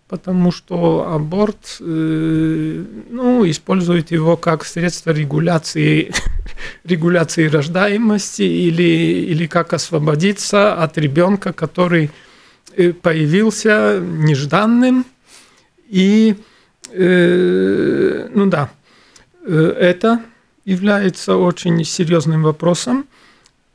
потому 0.07 0.51
что 0.51 1.11
аборт, 1.13 1.77
э, 1.79 2.83
ну, 3.09 3.49
использует 3.49 4.11
его 4.11 4.37
как 4.37 4.65
средство 4.65 5.11
регуляции, 5.11 6.11
регуляции 6.83 7.47
рождаемости 7.47 8.43
или, 8.43 8.83
или 9.31 9.47
как 9.47 9.73
освободиться 9.73 10.73
от 10.73 10.97
ребенка, 10.97 11.53
который 11.53 12.11
э, 12.75 12.93
появился 12.93 13.99
нежданным. 14.01 15.05
И, 15.89 16.35
ну 16.91 18.45
да, 18.45 18.69
Э, 18.69 18.78
это 19.55 20.21
является 20.65 21.35
очень 21.35 21.83
серьезным 21.83 22.43
вопросом. 22.43 23.07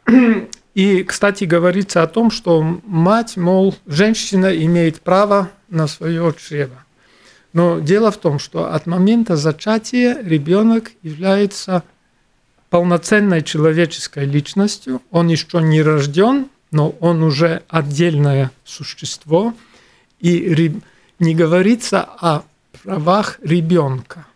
И, 0.74 1.04
кстати, 1.04 1.44
говорится 1.44 2.02
о 2.02 2.06
том, 2.06 2.30
что 2.30 2.80
мать, 2.84 3.36
мол, 3.36 3.76
женщина 3.86 4.54
имеет 4.54 5.00
право 5.00 5.50
на 5.68 5.86
свое 5.86 6.34
чрево. 6.36 6.84
Но 7.52 7.78
дело 7.78 8.10
в 8.10 8.16
том, 8.16 8.40
что 8.40 8.72
от 8.72 8.86
момента 8.86 9.36
зачатия 9.36 10.20
ребенок 10.20 10.90
является 11.02 11.84
полноценной 12.70 13.42
человеческой 13.42 14.24
личностью. 14.24 15.00
Он 15.12 15.28
еще 15.28 15.62
не 15.62 15.80
рожден, 15.80 16.48
но 16.72 16.90
он 16.98 17.22
уже 17.22 17.62
отдельное 17.68 18.50
существо. 18.64 19.54
И 20.18 20.72
не 21.20 21.34
говорится 21.36 22.02
о 22.02 22.42
правах 22.82 23.38
ребенка. 23.42 24.26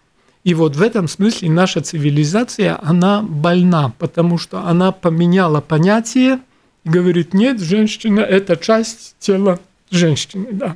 И 0.45 0.55
вот 0.55 0.77
в 0.77 0.83
этом 0.83 1.09
смысле 1.09 1.51
наша 1.51 1.81
цивилизация, 1.81 2.79
она 2.83 3.23
больна, 3.23 3.93
потому 3.99 4.39
что 4.39 4.65
она 4.65 4.93
поменяла 4.93 5.61
понятие 5.61 6.41
и 6.85 6.89
говорит, 6.89 7.35
нет, 7.35 7.61
женщина– 7.61 8.21
это 8.21 8.57
часть 8.57 9.17
тела 9.19 9.59
женщины. 9.91 10.49
Да. 10.53 10.75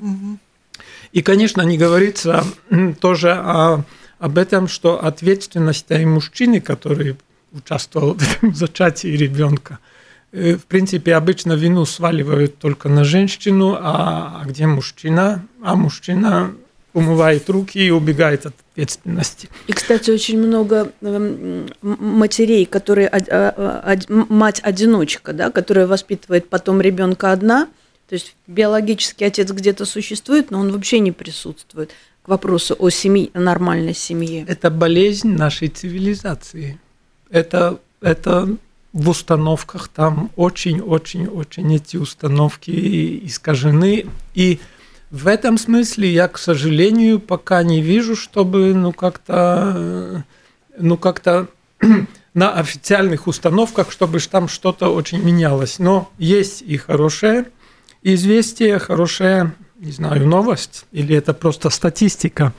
И, 1.12 1.22
конечно, 1.22 1.62
не 1.62 1.79
говорится 1.79 2.44
тоже 3.01 3.33
о, 3.33 3.85
об 4.18 4.38
этом, 4.38 4.66
что 4.66 5.05
ответственность 5.05 5.87
и 5.90 6.05
мужчины, 6.05 6.61
который 6.61 7.16
участвовал 7.53 8.14
в 8.14 8.22
этом 8.22 8.55
зачатии 8.55 9.09
ребенка, 9.09 9.79
э, 10.33 10.57
в 10.57 10.64
принципе, 10.64 11.14
обычно 11.14 11.53
вину 11.53 11.85
сваливают 11.85 12.59
только 12.59 12.88
на 12.88 13.05
женщину, 13.05 13.77
а, 13.79 14.40
а 14.42 14.46
где 14.46 14.66
мужчина? 14.66 15.46
А 15.62 15.77
мужчина 15.77 16.55
умывает 16.94 17.48
руки 17.48 17.78
и 17.78 17.90
убегает 17.90 18.46
от 18.46 18.55
ответственности. 18.72 19.48
И, 19.66 19.72
кстати, 19.72 20.11
очень 20.11 20.38
много 20.38 20.92
эм, 21.00 21.66
матерей, 21.81 22.66
которые 22.66 23.09
а, 23.09 23.18
а, 23.87 23.96
мать-одиночка, 24.09 25.33
да, 25.33 25.50
которая 25.50 25.87
воспитывает 25.87 26.48
потом 26.48 26.81
ребенка 26.81 27.33
одна, 27.33 27.68
то 28.09 28.14
есть 28.14 28.35
биологический 28.46 29.24
отец 29.24 29.50
где-то 29.50 29.87
существует, 29.87 30.50
но 30.50 30.61
он 30.61 30.70
вообще 30.70 30.98
не 30.98 31.12
присутствует 31.12 31.92
к 32.22 32.28
вопросу 32.28 32.76
о 32.78 32.90
семье, 32.90 33.31
о 33.33 33.40
нормальной 33.40 33.94
семье. 33.94 34.44
Это 34.46 34.70
болезнь 34.70 35.35
нашей 35.35 35.68
цивилизации. 35.68 36.78
Это, 37.31 37.81
это 38.00 38.48
в 38.92 39.09
установках 39.09 39.88
там 39.88 40.31
очень-очень-очень 40.37 41.74
эти 41.74 41.96
установки 41.96 43.26
искажены. 43.26 44.07
И 44.35 44.61
в 45.12 45.27
этом 45.27 45.59
смысле 45.59 46.11
я, 46.11 46.27
к 46.27 46.38
сожалению, 46.38 47.20
пока 47.20 47.62
не 47.62 47.83
вижу, 47.83 48.16
чтобы 48.16 48.75
ну 48.75 48.92
как-то 48.92 50.25
ну 50.79 50.96
как-то 50.96 51.48
на 52.35 52.55
официальных 52.55 53.27
установках, 53.27 53.92
чтобы 53.92 54.18
там 54.20 54.48
что-то 54.48 54.88
очень 54.88 55.22
менялось. 55.22 55.79
Но 55.79 56.11
есть 56.18 56.62
и 56.62 56.79
хорошее 56.79 57.46
известие, 58.03 58.79
хорошая, 58.79 59.55
не 59.77 59.92
знаю, 59.92 60.27
новость, 60.27 60.87
или 60.92 61.14
это 61.14 61.35
просто 61.35 61.70
статистика, 61.70 62.53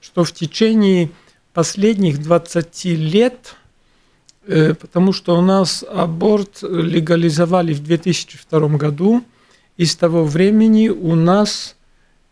что 0.00 0.24
в 0.24 0.32
течение 0.32 1.10
последних 1.52 2.22
20 2.22 2.84
лет, 2.86 3.56
э, 4.46 4.74
потому 4.74 5.12
что 5.12 5.36
у 5.36 5.42
нас 5.42 5.84
аборт 5.88 6.62
легализовали 6.62 7.74
в 7.74 7.82
2002 7.82 8.68
году, 8.78 9.22
и 9.76 9.84
с 9.84 9.96
того 9.96 10.24
времени 10.24 10.88
у 10.88 11.14
нас, 11.14 11.76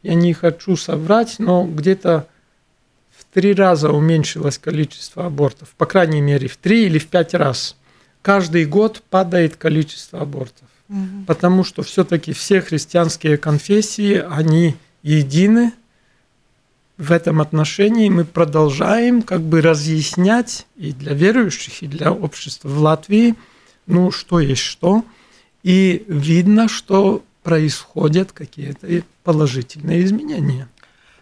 я 0.03 0.15
не 0.15 0.33
хочу 0.33 0.77
соврать, 0.77 1.37
но 1.39 1.67
где-то 1.67 2.27
в 3.17 3.25
три 3.35 3.53
раза 3.53 3.91
уменьшилось 3.91 4.59
количество 4.59 5.27
абортов, 5.27 5.71
по 5.77 5.87
крайней 5.87 6.21
мере, 6.21 6.49
в 6.49 6.57
три 6.57 6.87
или 6.87 6.99
в 6.99 7.09
пять 7.09 7.35
раз. 7.35 7.77
Каждый 8.23 8.65
год 8.65 9.03
падает 9.11 9.57
количество 9.57 10.21
абортов, 10.21 10.69
угу. 10.89 11.25
потому 11.27 11.65
что 11.65 11.83
все-таки 11.83 12.33
все 12.33 12.61
христианские 12.61 13.37
конфессии, 13.39 14.25
они 14.29 14.77
едины 15.03 15.73
в 16.97 17.13
этом 17.13 17.41
отношении. 17.41 18.09
Мы 18.09 18.25
продолжаем 18.25 19.23
как 19.23 19.41
бы 19.41 19.63
разъяснять 19.63 20.67
и 20.77 20.93
для 20.93 21.15
верующих, 21.15 21.83
и 21.83 21.87
для 21.87 22.13
общества 22.13 22.69
в 22.69 22.79
Латвии, 22.79 23.35
ну, 23.87 24.11
что 24.11 24.41
есть 24.41 24.63
что. 24.63 25.05
И 25.63 26.05
видно, 26.09 26.69
что 26.69 27.23
происходят 27.49 28.33
какие-то 28.33 28.87
положительные 29.25 30.05
изменения. 30.05 30.69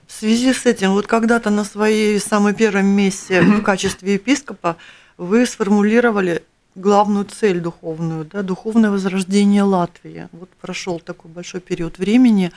В 0.08 0.12
связи 0.12 0.52
с 0.52 0.66
этим, 0.66 0.90
вот 0.90 1.06
когда-то 1.06 1.50
на 1.50 1.62
своей 1.62 2.18
самой 2.18 2.52
первом 2.52 2.86
месте 2.86 3.42
в 3.60 3.62
качестве 3.62 4.14
епископа 4.14 4.76
вы 5.18 5.46
сформулировали 5.46 6.42
главную 6.74 7.26
цель 7.26 7.60
духовную, 7.60 8.24
да, 8.24 8.42
духовное 8.42 8.90
возрождение 8.90 9.62
Латвии. 9.62 10.28
Вот 10.32 10.50
прошел 10.60 10.98
такой 10.98 11.30
большой 11.30 11.60
период 11.60 11.98
времени. 11.98 12.50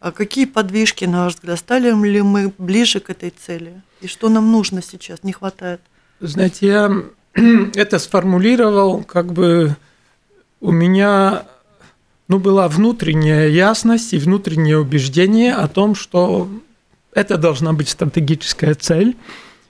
А 0.00 0.12
какие 0.12 0.44
подвижки, 0.44 1.06
на 1.06 1.24
ваш 1.24 1.36
взгляд, 1.36 1.58
стали 1.58 1.90
ли 2.06 2.20
мы 2.20 2.52
ближе 2.58 3.00
к 3.00 3.08
этой 3.08 3.30
цели? 3.30 3.80
И 4.02 4.06
что 4.06 4.28
нам 4.28 4.52
нужно 4.52 4.82
сейчас, 4.82 5.22
не 5.22 5.32
хватает? 5.32 5.80
Знаете, 6.20 6.66
я 6.66 6.92
это 7.74 7.98
сформулировал, 7.98 9.02
как 9.02 9.32
бы 9.32 9.76
у 10.60 10.70
меня 10.72 11.46
ну, 12.28 12.38
была 12.38 12.68
внутренняя 12.68 13.48
ясность 13.48 14.12
и 14.14 14.18
внутреннее 14.18 14.78
убеждение 14.78 15.54
о 15.54 15.68
том, 15.68 15.94
что 15.94 16.48
это 17.12 17.36
должна 17.36 17.72
быть 17.72 17.88
стратегическая 17.88 18.74
цель. 18.74 19.16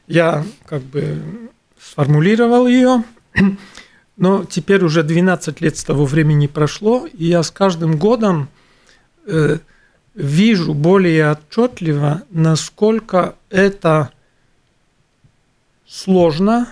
Я 0.06 0.44
как 0.66 0.82
бы 0.82 1.50
сформулировал 1.80 2.66
ее, 2.66 3.04
но 4.16 4.44
теперь 4.44 4.84
уже 4.84 5.02
12 5.02 5.60
лет 5.60 5.76
с 5.76 5.84
того 5.84 6.04
времени 6.04 6.46
прошло, 6.46 7.06
и 7.06 7.26
я 7.26 7.42
с 7.42 7.50
каждым 7.50 7.96
годом 7.98 8.48
э, 9.26 9.58
вижу 10.14 10.74
более 10.74 11.32
отчетливо, 11.32 12.22
насколько 12.30 13.34
это 13.50 14.10
сложно 15.86 16.68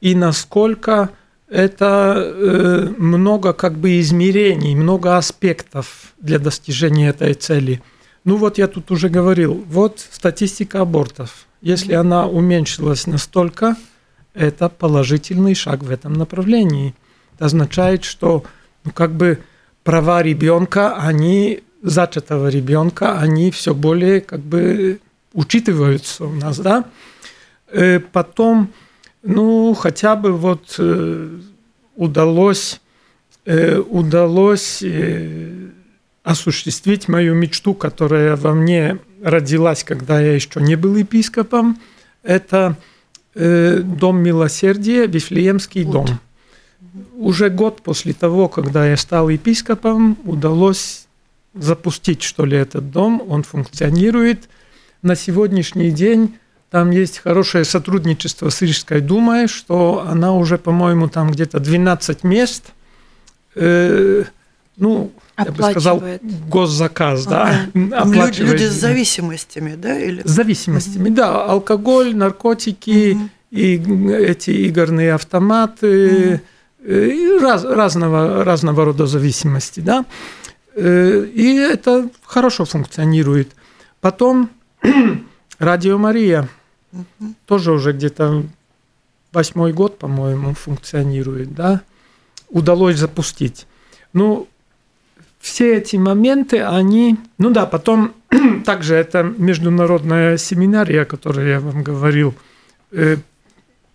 и 0.00 0.14
насколько 0.14 1.10
это 1.48 2.14
э, 2.16 2.94
много 2.96 3.52
как 3.52 3.74
бы 3.74 4.00
измерений, 4.00 4.74
много 4.74 5.16
аспектов 5.16 6.14
для 6.18 6.38
достижения 6.38 7.08
этой 7.08 7.34
цели. 7.34 7.82
Ну 8.24 8.36
вот 8.36 8.58
я 8.58 8.66
тут 8.66 8.90
уже 8.90 9.08
говорил, 9.08 9.64
вот 9.68 10.00
статистика 10.10 10.80
абортов. 10.80 11.46
Если 11.60 11.92
она 11.92 12.26
уменьшилась 12.26 13.06
настолько, 13.06 13.76
это 14.34 14.68
положительный 14.68 15.54
шаг 15.54 15.82
в 15.82 15.90
этом 15.90 16.14
направлении. 16.14 16.94
Это 17.34 17.46
означает, 17.46 18.04
что 18.04 18.44
ну, 18.84 18.90
как 18.90 19.12
бы 19.12 19.38
права 19.82 20.22
ребенка, 20.22 20.96
они 20.96 21.62
зачатого 21.82 22.48
ребенка, 22.48 23.18
они 23.18 23.50
все 23.50 23.74
более 23.74 24.20
как 24.20 24.40
бы 24.40 25.00
учитываются 25.34 26.24
у 26.24 26.32
нас, 26.32 26.58
да. 26.58 26.84
Э, 27.68 28.00
потом, 28.00 28.72
ну, 29.24 29.74
хотя 29.74 30.14
бы 30.16 30.32
вот 30.32 30.76
э, 30.78 31.40
удалось, 31.96 32.80
э, 33.44 33.78
удалось 33.78 34.84
осуществить 36.22 37.08
мою 37.08 37.34
мечту, 37.34 37.74
которая 37.74 38.36
во 38.36 38.54
мне 38.54 38.98
родилась, 39.22 39.82
когда 39.82 40.20
я 40.20 40.34
еще 40.34 40.60
не 40.60 40.76
был 40.76 40.96
епископом. 40.96 41.78
Это 42.22 42.76
Дом 43.34 44.22
милосердия, 44.22 45.06
Вифлеемский 45.06 45.82
вот. 45.82 45.92
дом. 45.92 46.20
Уже 47.16 47.50
год 47.50 47.82
после 47.82 48.12
того, 48.12 48.48
когда 48.48 48.88
я 48.88 48.96
стал 48.96 49.28
епископом, 49.28 50.16
удалось 50.24 51.04
запустить, 51.54 52.22
что 52.22 52.44
ли, 52.44 52.56
этот 52.56 52.90
дом, 52.90 53.22
он 53.28 53.42
функционирует. 53.42 54.48
На 55.02 55.16
сегодняшний 55.16 55.90
день 55.90 56.36
там 56.74 56.90
есть 56.90 57.20
хорошее 57.20 57.64
сотрудничество 57.64 58.48
с 58.48 58.60
Рижской 58.60 59.00
думой, 59.00 59.46
что 59.46 60.04
она 60.08 60.32
уже, 60.32 60.58
по-моему, 60.58 61.08
там 61.08 61.30
где-то 61.30 61.60
12 61.60 62.24
мест, 62.24 62.72
э, 63.54 64.24
ну, 64.76 65.12
я 65.38 65.52
бы 65.52 65.62
сказал, 65.70 66.02
госзаказ, 66.48 67.28
ага. 67.28 67.60
да, 67.74 68.00
оплачивает. 68.00 68.54
Люди 68.54 68.64
с 68.64 68.72
зависимостями, 68.72 69.76
да? 69.76 69.96
Или? 69.96 70.22
С 70.24 70.30
зависимостями, 70.32 71.10
угу. 71.10 71.14
да, 71.14 71.44
алкоголь, 71.44 72.16
наркотики, 72.16 73.12
угу. 73.12 73.30
и 73.52 73.76
эти 74.12 74.68
игорные 74.68 75.14
автоматы, 75.14 76.42
угу. 76.82 76.90
и 76.92 77.38
раз, 77.40 77.62
разного, 77.62 78.42
разного 78.42 78.84
рода 78.84 79.06
зависимости, 79.06 79.78
да. 79.78 80.04
Э, 80.74 81.24
и 81.24 81.54
это 81.54 82.08
хорошо 82.24 82.64
функционирует. 82.64 83.52
Потом 84.00 84.50
Радио 85.60 85.98
Мария 85.98 86.48
тоже 87.46 87.72
уже 87.72 87.92
где-то 87.92 88.44
восьмой 89.32 89.72
год, 89.72 89.98
по-моему, 89.98 90.54
функционирует, 90.54 91.54
да, 91.54 91.82
удалось 92.48 92.96
запустить. 92.96 93.66
Ну, 94.12 94.48
все 95.40 95.76
эти 95.76 95.96
моменты, 95.96 96.62
они, 96.62 97.18
ну 97.36 97.50
да, 97.50 97.66
потом 97.66 98.14
также 98.64 98.94
это 98.94 99.22
международная 99.22 100.38
семинария, 100.38 101.02
о 101.02 101.04
которой 101.04 101.48
я 101.50 101.60
вам 101.60 101.82
говорил, 101.82 102.34
э, 102.92 103.16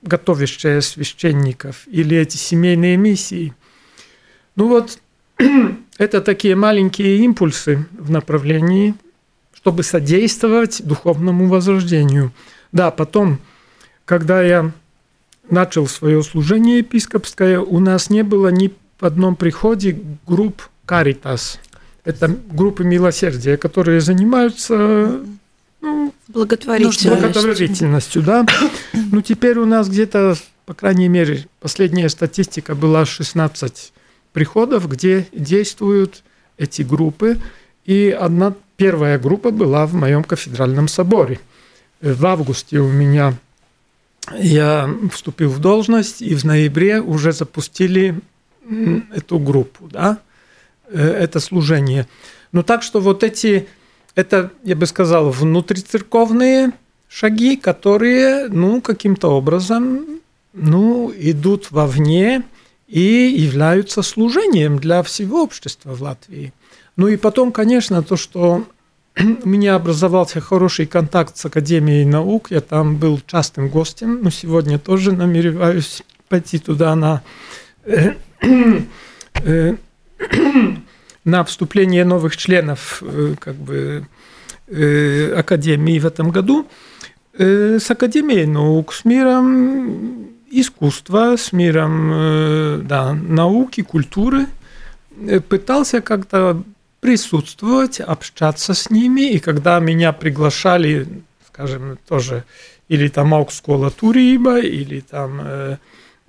готовящая 0.02 0.82
священников, 0.82 1.88
или 1.88 2.16
эти 2.16 2.38
семейные 2.38 2.98
миссии. 2.98 3.56
Ну 4.56 4.68
вот 4.68 5.00
это 5.98 6.22
такие 6.22 6.56
маленькие 6.56 7.18
импульсы 7.18 7.86
в 7.92 8.12
направлении, 8.12 8.94
чтобы 9.54 9.84
содействовать 9.84 10.86
духовному 10.86 11.48
возрождению. 11.48 12.32
Да, 12.72 12.92
потом, 12.92 13.40
когда 14.06 14.42
я 14.42 14.72
начал 15.50 15.88
свое 15.88 16.22
служение 16.24 16.80
епископское, 16.80 17.60
у 17.60 17.80
нас 17.80 18.10
не 18.10 18.24
было 18.24 18.50
ни 18.50 18.74
в 19.00 19.06
одном 19.06 19.36
приходе 19.36 20.00
групп 20.28 20.70
Каритас. 20.86 21.60
Это 22.04 22.36
группы 22.52 22.84
милосердия, 22.84 23.58
которые 23.58 24.02
занимаются 24.02 25.20
ну, 25.82 26.14
благотворительностью. 26.28 27.16
благотворительностью, 27.16 28.22
да. 28.22 28.46
Ну, 29.12 29.22
теперь 29.22 29.58
у 29.58 29.66
нас 29.66 29.90
где-то, 29.90 30.36
по 30.66 30.74
крайней 30.74 31.08
мере, 31.08 31.48
последняя 31.60 32.10
статистика 32.10 32.76
была 32.76 33.06
16 33.06 33.94
приходов, 34.34 34.88
где 34.88 35.28
действуют 35.34 36.24
эти 36.58 36.82
группы. 36.82 37.38
И 37.86 38.10
одна 38.10 38.54
первая 38.78 39.18
группа 39.18 39.52
была 39.52 39.86
в 39.86 39.94
моем 39.94 40.24
кафедральном 40.24 40.88
соборе. 40.88 41.40
В 42.02 42.26
августе 42.26 42.80
у 42.80 42.90
меня 42.90 43.36
я 44.38 44.90
вступил 45.12 45.50
в 45.50 45.60
должность, 45.60 46.22
и 46.22 46.34
в 46.36 46.44
ноябре 46.46 47.02
уже 47.02 47.32
запустили 47.32 48.20
эту 49.14 49.40
группу, 49.40 49.88
да, 49.88 50.20
э, 50.88 51.02
это 51.02 51.40
служение. 51.40 52.08
Ну 52.52 52.64
так 52.64 52.84
что 52.84 53.00
вот 53.00 53.24
эти, 53.24 53.68
это, 54.16 54.52
я 54.64 54.76
бы 54.76 54.86
сказал, 54.86 55.30
внутрицерковные 55.30 56.72
шаги, 57.10 57.58
которые, 57.58 58.48
ну, 58.48 58.82
каким-то 58.82 59.30
образом, 59.30 60.22
ну, 60.54 61.12
идут 61.18 61.72
вовне, 61.72 62.44
и 62.88 63.36
являются 63.38 64.02
служением 64.02 64.80
для 64.80 65.04
всего 65.04 65.44
общества 65.44 65.94
в 65.94 66.02
Латвии. 66.02 66.54
Ну 66.96 67.08
и 67.08 67.18
потом, 67.18 67.52
конечно, 67.52 68.02
то, 68.02 68.18
что 68.18 68.66
у 69.44 69.50
меня 69.50 69.76
образовался 69.76 70.40
хороший 70.40 70.86
контакт 70.86 71.38
с 71.38 71.46
Академией 71.46 72.06
наук, 72.06 72.52
я 72.52 72.62
там 72.62 72.98
был 72.98 73.20
частым 73.26 73.70
гостем, 73.70 74.22
но 74.22 74.30
сегодня 74.30 74.80
тоже 74.80 75.12
намереваюсь 75.12 76.04
пойти 76.28 76.60
туда 76.60 76.96
на, 76.96 77.22
э, 77.86 78.14
э, 79.44 79.76
на 81.26 81.44
вступление 81.44 82.06
новых 82.06 82.38
членов 82.38 83.04
э, 83.06 83.36
как 83.40 83.56
бы, 83.56 84.06
Академии 85.36 85.98
в 85.98 86.06
этом 86.06 86.30
году. 86.30 86.68
С 87.34 87.90
Академией 87.90 88.46
наук, 88.46 88.94
с 88.94 89.04
миром 89.04 90.28
искусства, 90.52 91.38
с 91.38 91.52
миром 91.54 92.86
да, 92.88 93.14
науки, 93.14 93.82
культуры, 93.82 94.46
пытался 95.48 96.02
как-то 96.02 96.62
присутствовать, 97.00 98.00
общаться 98.00 98.74
с 98.74 98.90
ними, 98.90 99.32
и 99.32 99.40
когда 99.40 99.80
меня 99.80 100.12
приглашали, 100.14 101.08
скажем, 101.48 101.98
тоже, 102.08 102.44
или 102.88 103.08
там 103.08 103.34
аукскола 103.34 103.92
Туриба, 103.92 104.60
или 104.60 105.00
там 105.00 105.40
э, 105.44 105.78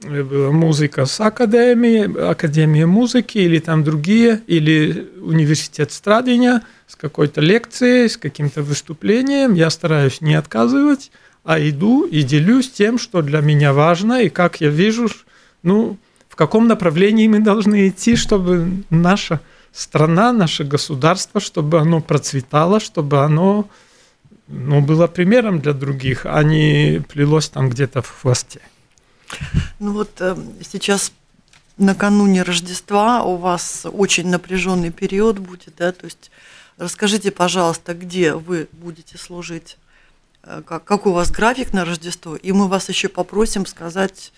была 0.03 0.51
музыка 0.51 1.07
с 1.07 1.21
академии, 1.21 2.31
академия 2.31 2.87
музыки, 2.87 3.39
или 3.39 3.59
там 3.59 3.85
другие, 3.85 4.43
или 4.47 5.09
университет 5.21 5.93
страдения 5.93 6.63
с 6.87 6.97
какой-то 6.97 7.41
лекцией, 7.41 8.09
с 8.09 8.17
каким-то 8.17 8.63
выступлением. 8.63 9.55
Я 9.55 9.71
стараюсь 9.71 10.21
не 10.21 10.35
отказывать, 10.35 11.11
а 11.45 11.59
иду 11.59 12.07
и 12.07 12.23
делюсь 12.23 12.71
тем, 12.71 12.99
что 12.99 13.23
для 13.23 13.41
меня 13.41 13.73
важно, 13.73 14.23
и 14.23 14.29
как 14.29 14.61
я 14.61 14.69
вижу, 14.69 15.09
ну, 15.63 15.97
в 16.29 16.37
каком 16.37 16.69
направлении 16.69 17.29
мы 17.29 17.41
должны 17.41 17.89
идти, 17.89 18.17
чтобы 18.17 18.71
наша 18.89 19.41
страна, 19.73 20.33
наше 20.33 20.65
государство, 20.65 21.41
чтобы 21.41 21.81
оно 21.81 22.01
процветало, 22.01 22.81
чтобы 22.81 23.25
оно 23.25 23.69
ну, 24.49 24.81
было 24.81 25.07
примером 25.07 25.61
для 25.61 25.73
других, 25.73 26.27
а 26.27 26.43
не 26.43 27.03
плелось 27.09 27.49
там 27.49 27.71
где-то 27.71 28.03
в 28.03 28.11
хвосте. 28.11 28.61
Ну 29.79 29.93
вот 29.93 30.21
э, 30.21 30.37
сейчас 30.69 31.13
накануне 31.77 32.43
Рождества 32.43 33.23
у 33.23 33.37
вас 33.37 33.87
очень 33.91 34.29
напряженный 34.29 34.91
период 34.91 35.39
будет, 35.39 35.75
да, 35.79 35.93
то 35.93 36.05
есть 36.07 36.31
расскажите, 36.79 37.31
пожалуйста, 37.31 37.95
где 37.95 38.35
вы 38.35 38.69
будете 38.73 39.19
служить, 39.19 39.79
э, 40.43 40.63
как, 40.67 40.85
как 40.85 41.07
у 41.07 41.13
вас 41.13 41.31
график 41.31 41.73
на 41.73 41.85
Рождество, 41.85 42.35
и 42.35 42.53
мы 42.53 42.67
вас 42.67 42.89
еще 42.89 43.09
попросим 43.09 43.67
сказать 43.67 44.33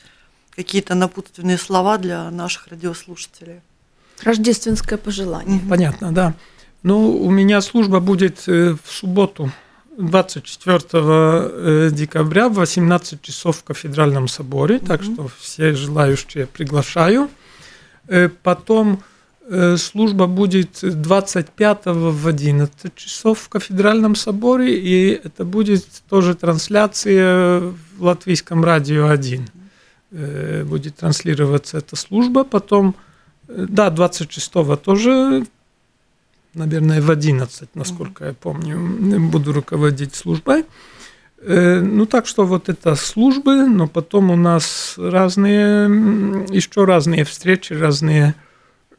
какие-то 0.51 0.95
напутственные 0.95 1.57
слова 1.57 1.97
для 1.97 2.31
наших 2.31 2.69
радиослушателей. 2.69 3.63
Рождественское 4.25 4.99
пожелание. 4.99 5.61
Понятно, 5.69 6.13
да. 6.13 6.35
Ну, 6.83 7.17
у 7.17 7.31
меня 7.31 7.61
служба 7.61 8.01
будет 8.01 8.43
э, 8.49 8.75
в 8.83 8.91
субботу, 8.91 9.53
24 9.99 10.81
э, 10.93 11.91
декабря 11.93 12.49
в 12.49 12.55
18 12.55 13.23
часов 13.23 13.59
в 13.59 13.65
кафедральном 13.65 14.27
соборе, 14.27 14.77
mm-hmm. 14.77 14.87
так 14.87 15.03
что 15.03 15.29
все 15.39 15.75
желающие 15.75 16.47
приглашаю. 16.47 17.31
Э, 18.09 18.29
потом 18.29 19.03
служба 19.77 20.29
будет 20.29 20.79
25 20.83 21.87
в 21.87 22.29
11 22.29 22.95
часов 22.95 23.41
в 23.41 23.49
кафедральном 23.49 24.15
соборе, 24.15 24.79
и 24.79 25.11
это 25.11 25.45
будет 25.45 25.85
тоже 26.09 26.37
трансляция 26.37 27.61
в 27.99 28.03
латвийском 28.03 28.65
радио 28.65 29.09
1. 29.09 29.49
Будет 30.65 30.97
транслироваться 30.97 31.79
эта 31.79 31.97
служба. 31.97 32.45
Потом 32.45 32.95
да, 33.57 33.89
26-го 33.89 34.77
тоже, 34.77 35.45
наверное, 36.55 37.01
в 37.01 37.11
11, 37.11 37.71
насколько 37.75 38.27
я 38.27 38.33
помню, 38.35 39.21
буду 39.31 39.53
руководить 39.53 40.15
службой. 40.15 40.65
Э, 41.45 41.81
ну, 41.81 42.07
так 42.07 42.27
что 42.27 42.47
вот 42.47 42.69
это 42.69 42.95
службы, 42.95 43.67
но 43.67 43.89
потом 43.89 44.31
у 44.31 44.37
нас 44.37 44.95
разные, 44.97 45.87
еще 46.51 46.85
разные 46.85 47.25
встречи, 47.25 47.73
разные, 47.73 48.35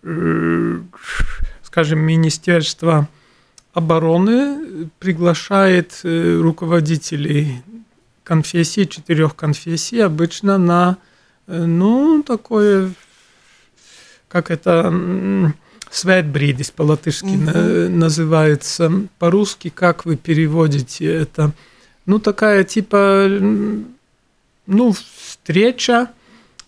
э, 0.03 0.79
скажем, 1.63 1.99
Министерство 1.99 3.07
обороны 3.73 4.89
приглашает 4.99 6.01
э, 6.03 6.39
руководителей 6.41 7.63
конфессий, 8.23 8.87
четырех 8.89 9.35
конфессий, 9.35 9.99
обычно 9.99 10.57
на, 10.57 10.97
ну, 11.47 12.23
такое 12.23 12.91
как 14.33 14.49
это 14.49 14.91
светбридис 15.91 16.71
по-латышски 16.71 17.35
угу. 17.35 17.95
называется. 17.95 18.91
По-русски 19.19 19.69
как 19.69 20.05
вы 20.05 20.17
переводите 20.17 21.05
это? 21.05 21.51
Ну, 22.07 22.17
такая 22.17 22.63
типа, 22.63 23.27
ну, 24.65 24.91
встреча 24.91 26.09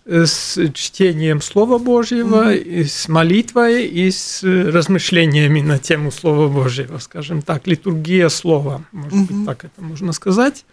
с 0.06 0.70
чтением 0.72 1.42
Слова 1.42 1.78
Божьего, 1.78 2.54
mm 2.54 2.58
и 2.58 2.84
с 2.84 3.08
молитвой, 3.08 3.86
и 3.86 4.12
с 4.12 4.44
размышлениями 4.44 5.60
на 5.60 5.80
тему 5.80 6.12
Слова 6.12 6.46
Божьего, 6.46 6.98
скажем 6.98 7.42
так, 7.42 7.66
литургия 7.66 8.28
Слова, 8.28 8.84
может 8.92 9.18
mm 9.18 9.26
быть, 9.26 9.46
так 9.46 9.64
это 9.64 9.82
можно 9.82 10.12
сказать. 10.12 10.64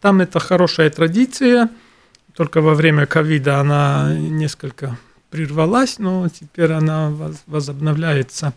Там 0.00 0.20
это 0.20 0.38
хорошая 0.38 0.88
традиция, 0.90 1.68
только 2.36 2.60
во 2.60 2.74
время 2.74 3.06
ковида 3.06 3.58
она 3.58 4.14
несколько 4.16 4.96
прервалась, 5.32 5.98
но 5.98 6.28
теперь 6.28 6.72
она 6.72 7.10
возобновляется. 7.46 8.52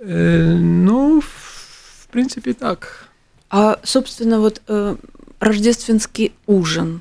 Э, 0.00 0.54
ну, 0.54 1.20
в 1.20 2.08
принципе, 2.08 2.52
так. 2.52 3.08
А, 3.48 3.78
собственно, 3.84 4.40
вот 4.40 4.60
э, 4.66 4.96
рождественский 5.38 6.32
ужин 6.46 7.00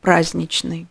праздничный, 0.00 0.86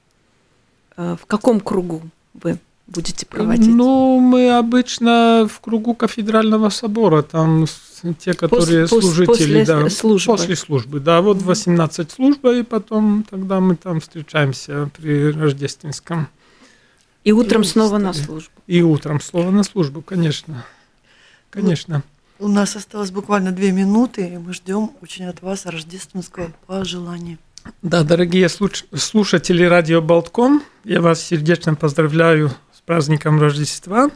э, 0.98 1.16
в 1.20 1.26
каком 1.26 1.62
кругу 1.62 2.02
вы 2.34 2.60
будете 2.88 3.26
проводить? 3.26 3.74
Ну, 3.74 4.20
мы 4.20 4.52
обычно 4.52 5.48
в 5.50 5.62
кругу 5.62 5.96
кафедрального 5.96 6.70
собора, 6.70 7.22
там 7.22 7.68
те, 8.18 8.34
которые 8.34 8.88
Пос, 8.88 9.00
служители, 9.00 9.26
после 9.26 9.66
да, 9.66 9.90
службы. 9.90 10.34
после 10.34 10.56
службы, 10.58 11.00
да, 11.00 11.22
вот 11.22 11.42
18 11.42 12.12
служба, 12.12 12.54
и 12.54 12.64
потом 12.64 13.26
тогда 13.30 13.62
мы 13.62 13.78
там 13.78 14.02
встречаемся 14.02 14.90
при 14.98 15.32
рождественском 15.32 16.28
и 17.24 17.32
утром 17.32 17.64
снова 17.64 17.98
на 17.98 18.14
службу. 18.14 18.52
И 18.68 18.82
утром 18.82 19.20
снова 19.22 19.52
на 19.52 19.64
службу, 19.64 20.02
конечно. 20.02 20.66
Конечно. 21.50 22.04
У 22.40 22.48
нас 22.48 22.76
осталось 22.76 23.12
буквально 23.12 23.52
две 23.52 23.72
минуты, 23.72 24.28
и 24.28 24.38
мы 24.38 24.54
ждем 24.54 24.92
очень 25.02 25.26
от 25.26 25.42
вас 25.42 25.66
рождественского 25.66 26.52
пожелания. 26.68 27.38
Да, 27.82 28.04
дорогие 28.04 28.48
слушатели 28.48 29.64
радио 29.64 30.02
Болтком, 30.02 30.64
я 30.86 31.02
вас 31.02 31.22
сердечно 31.22 31.76
поздравляю 31.76 32.52
с 32.74 32.80
праздником 32.82 33.42
Рождества 33.42 34.10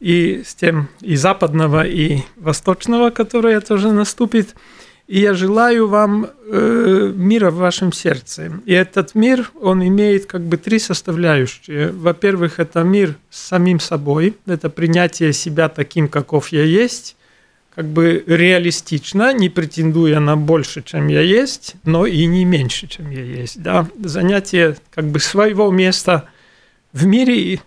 и 0.00 0.42
с 0.46 0.54
тем 0.54 0.88
и 1.00 1.16
западного, 1.16 1.86
и 1.86 2.22
восточного, 2.36 3.10
которое 3.10 3.60
тоже 3.60 3.92
наступит. 3.92 4.54
И 5.06 5.20
я 5.20 5.34
желаю 5.34 5.86
вам 5.86 6.30
э, 6.48 7.12
мира 7.14 7.50
в 7.52 7.56
вашем 7.56 7.92
сердце. 7.92 8.50
И 8.64 8.72
этот 8.72 9.14
мир, 9.14 9.52
он 9.60 9.86
имеет 9.86 10.26
как 10.26 10.42
бы 10.42 10.56
три 10.56 10.80
составляющие. 10.80 11.92
Во-первых, 11.92 12.58
это 12.58 12.82
мир 12.82 13.14
с 13.30 13.40
самим 13.46 13.78
собой, 13.78 14.36
это 14.46 14.68
принятие 14.68 15.32
себя 15.32 15.68
таким, 15.68 16.08
каков 16.08 16.48
я 16.48 16.64
есть, 16.64 17.14
как 17.76 17.86
бы 17.86 18.24
реалистично, 18.26 19.32
не 19.32 19.48
претендуя 19.48 20.18
на 20.18 20.36
больше, 20.36 20.82
чем 20.82 21.06
я 21.06 21.20
есть, 21.20 21.76
но 21.84 22.04
и 22.04 22.26
не 22.26 22.44
меньше, 22.44 22.88
чем 22.88 23.08
я 23.10 23.22
есть. 23.22 23.62
Да? 23.62 23.86
Занятие 24.02 24.76
как 24.92 25.04
бы 25.04 25.20
своего 25.20 25.70
места 25.70 26.24
в 26.92 27.06
мире, 27.06 27.38
и 27.38 27.60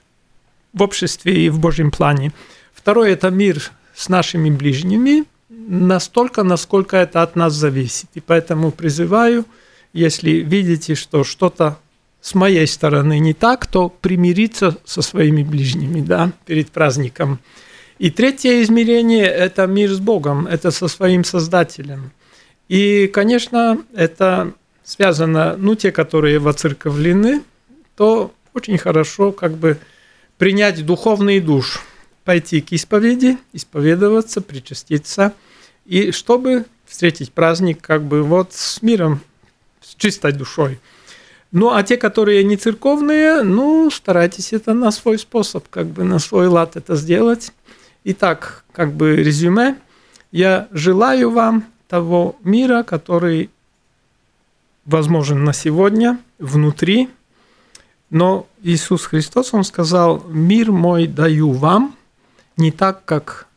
в 0.73 0.81
обществе 0.81 1.45
и 1.45 1.49
в 1.49 1.59
Божьем 1.59 1.89
плане. 1.89 2.33
Второе– 2.73 3.11
это 3.13 3.29
мир 3.29 3.71
с 3.95 4.09
нашими 4.09 4.49
ближними– 4.49 5.23
настолько, 5.69 6.43
насколько 6.43 6.97
это 6.97 7.21
от 7.21 7.35
нас 7.35 7.53
зависит. 7.53 8.09
И 8.15 8.19
поэтому 8.19 8.71
призываю, 8.71 9.45
если 9.93 10.31
видите, 10.31 10.95
что 10.95 11.23
что-то 11.23 11.77
с 12.21 12.33
моей 12.33 12.65
стороны 12.67 13.19
не 13.19 13.33
так, 13.33 13.67
то 13.67 13.87
примириться 13.87 14.77
со 14.83 15.01
своими 15.01 15.43
ближними 15.43 16.01
да, 16.01 16.31
перед 16.45 16.71
праздником. 16.71 17.39
И 17.99 18.09
третье 18.09 18.61
измерение– 18.63 19.25
это 19.25 19.67
мир 19.67 19.91
с 19.91 19.99
Богом, 19.99 20.47
это 20.47 20.71
со 20.71 20.87
своим 20.87 21.23
Создателем. 21.23 22.11
И, 22.67 23.07
конечно, 23.07 23.77
это 23.93 24.53
связано, 24.83 25.55
ну, 25.57 25.75
те, 25.75 25.91
которые 25.91 26.39
воцерковлены, 26.39 27.43
то 27.95 28.31
очень 28.53 28.77
хорошо 28.77 29.31
как 29.31 29.53
бы 29.53 29.77
принять 30.37 30.83
духовный 30.85 31.39
душ, 31.39 31.79
пойти 32.23 32.61
к 32.61 32.71
исповеди, 32.71 33.37
исповедоваться, 33.53 34.41
причаститься– 34.41 35.33
и 35.89 36.11
чтобы 36.11 36.65
встретить 36.85 37.33
праздник 37.33 37.81
как 37.81 38.03
бы 38.03 38.21
вот 38.21 38.53
с 38.53 38.81
миром, 38.83 39.21
с 39.81 39.95
чистой 39.95 40.33
душой. 40.33 40.79
Ну, 41.51 41.73
а 41.73 41.81
те, 41.81 41.97
которые 41.97 42.43
не 42.43 42.57
церковные, 42.57 43.41
ну, 43.41 43.89
старайтесь 43.89 44.53
это 44.53 44.75
на 44.75 44.91
свой 44.91 45.17
способ, 45.17 45.67
как 45.67 45.87
бы 45.87 46.03
на 46.03 46.19
свой 46.19 46.45
лад 46.45 46.75
это 46.75 46.95
сделать. 46.95 47.51
Итак, 48.03 48.63
как 48.71 48.93
бы 48.93 49.15
резюме. 49.15 49.77
Я 50.31 50.67
желаю 50.71 51.31
вам 51.31 51.65
того 51.87 52.35
мира, 52.43 52.83
который 52.83 53.49
возможен 54.85 55.43
на 55.43 55.53
сегодня, 55.53 56.19
внутри. 56.37 57.09
Но 58.11 58.47
Иисус 58.61 59.05
Христос, 59.05 59.55
Он 59.55 59.63
сказал, 59.63 60.23
мир 60.27 60.71
мой 60.71 61.07
даю 61.07 61.51
вам, 61.51 61.95
не 62.57 62.71
так, 62.71 63.05
как, 63.05 63.47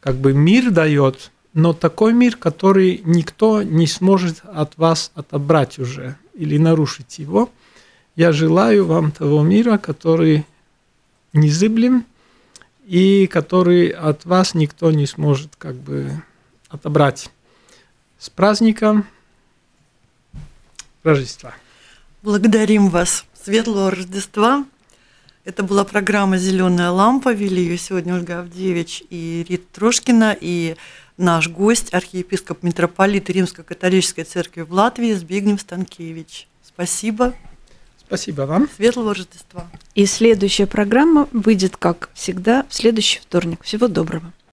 как 0.00 0.16
бы 0.16 0.34
мир 0.34 0.70
дает, 0.70 1.30
но 1.54 1.72
такой 1.72 2.12
мир, 2.12 2.36
который 2.36 3.02
никто 3.04 3.62
не 3.62 3.86
сможет 3.86 4.42
от 4.44 4.76
вас 4.76 5.10
отобрать 5.14 5.78
уже 5.78 6.16
или 6.34 6.58
нарушить 6.58 7.18
его. 7.18 7.50
Я 8.16 8.32
желаю 8.32 8.84
вам 8.86 9.10
того 9.10 9.42
мира, 9.42 9.78
который 9.78 10.44
незыблем 11.32 12.04
и 12.86 13.26
который 13.26 13.88
от 13.88 14.24
вас 14.24 14.54
никто 14.54 14.90
не 14.90 15.06
сможет 15.06 15.56
как 15.56 15.74
бы 15.74 16.22
отобрать. 16.68 17.30
С 18.18 18.30
праздником 18.30 19.06
Рождества! 21.04 21.54
Благодарим 22.22 22.88
вас. 22.88 23.24
Светлого 23.40 23.90
Рождества. 23.90 24.66
Это 25.44 25.62
была 25.62 25.84
программа 25.84 26.36
«Зеленая 26.36 26.90
лампа». 26.90 27.32
Вели 27.32 27.62
ее 27.62 27.78
сегодня 27.78 28.14
Ольга 28.14 28.40
Авдевич 28.40 29.04
и 29.08 29.46
Рита 29.48 29.64
Трошкина. 29.72 30.36
И 30.38 30.76
наш 31.18 31.48
гость, 31.48 31.92
архиепископ 31.92 32.62
митрополит 32.62 33.28
Римско-католической 33.28 34.24
церкви 34.24 34.62
в 34.62 34.72
Латвии 34.72 35.12
Збигнев 35.12 35.60
Станкевич. 35.60 36.48
Спасибо. 36.62 37.34
Спасибо 38.06 38.42
вам. 38.42 38.68
Светлого 38.74 39.14
Рождества. 39.14 39.68
И 39.94 40.06
следующая 40.06 40.66
программа 40.66 41.28
выйдет, 41.32 41.76
как 41.76 42.08
всегда, 42.14 42.64
в 42.68 42.74
следующий 42.74 43.20
вторник. 43.20 43.62
Всего 43.62 43.88
доброго. 43.88 44.32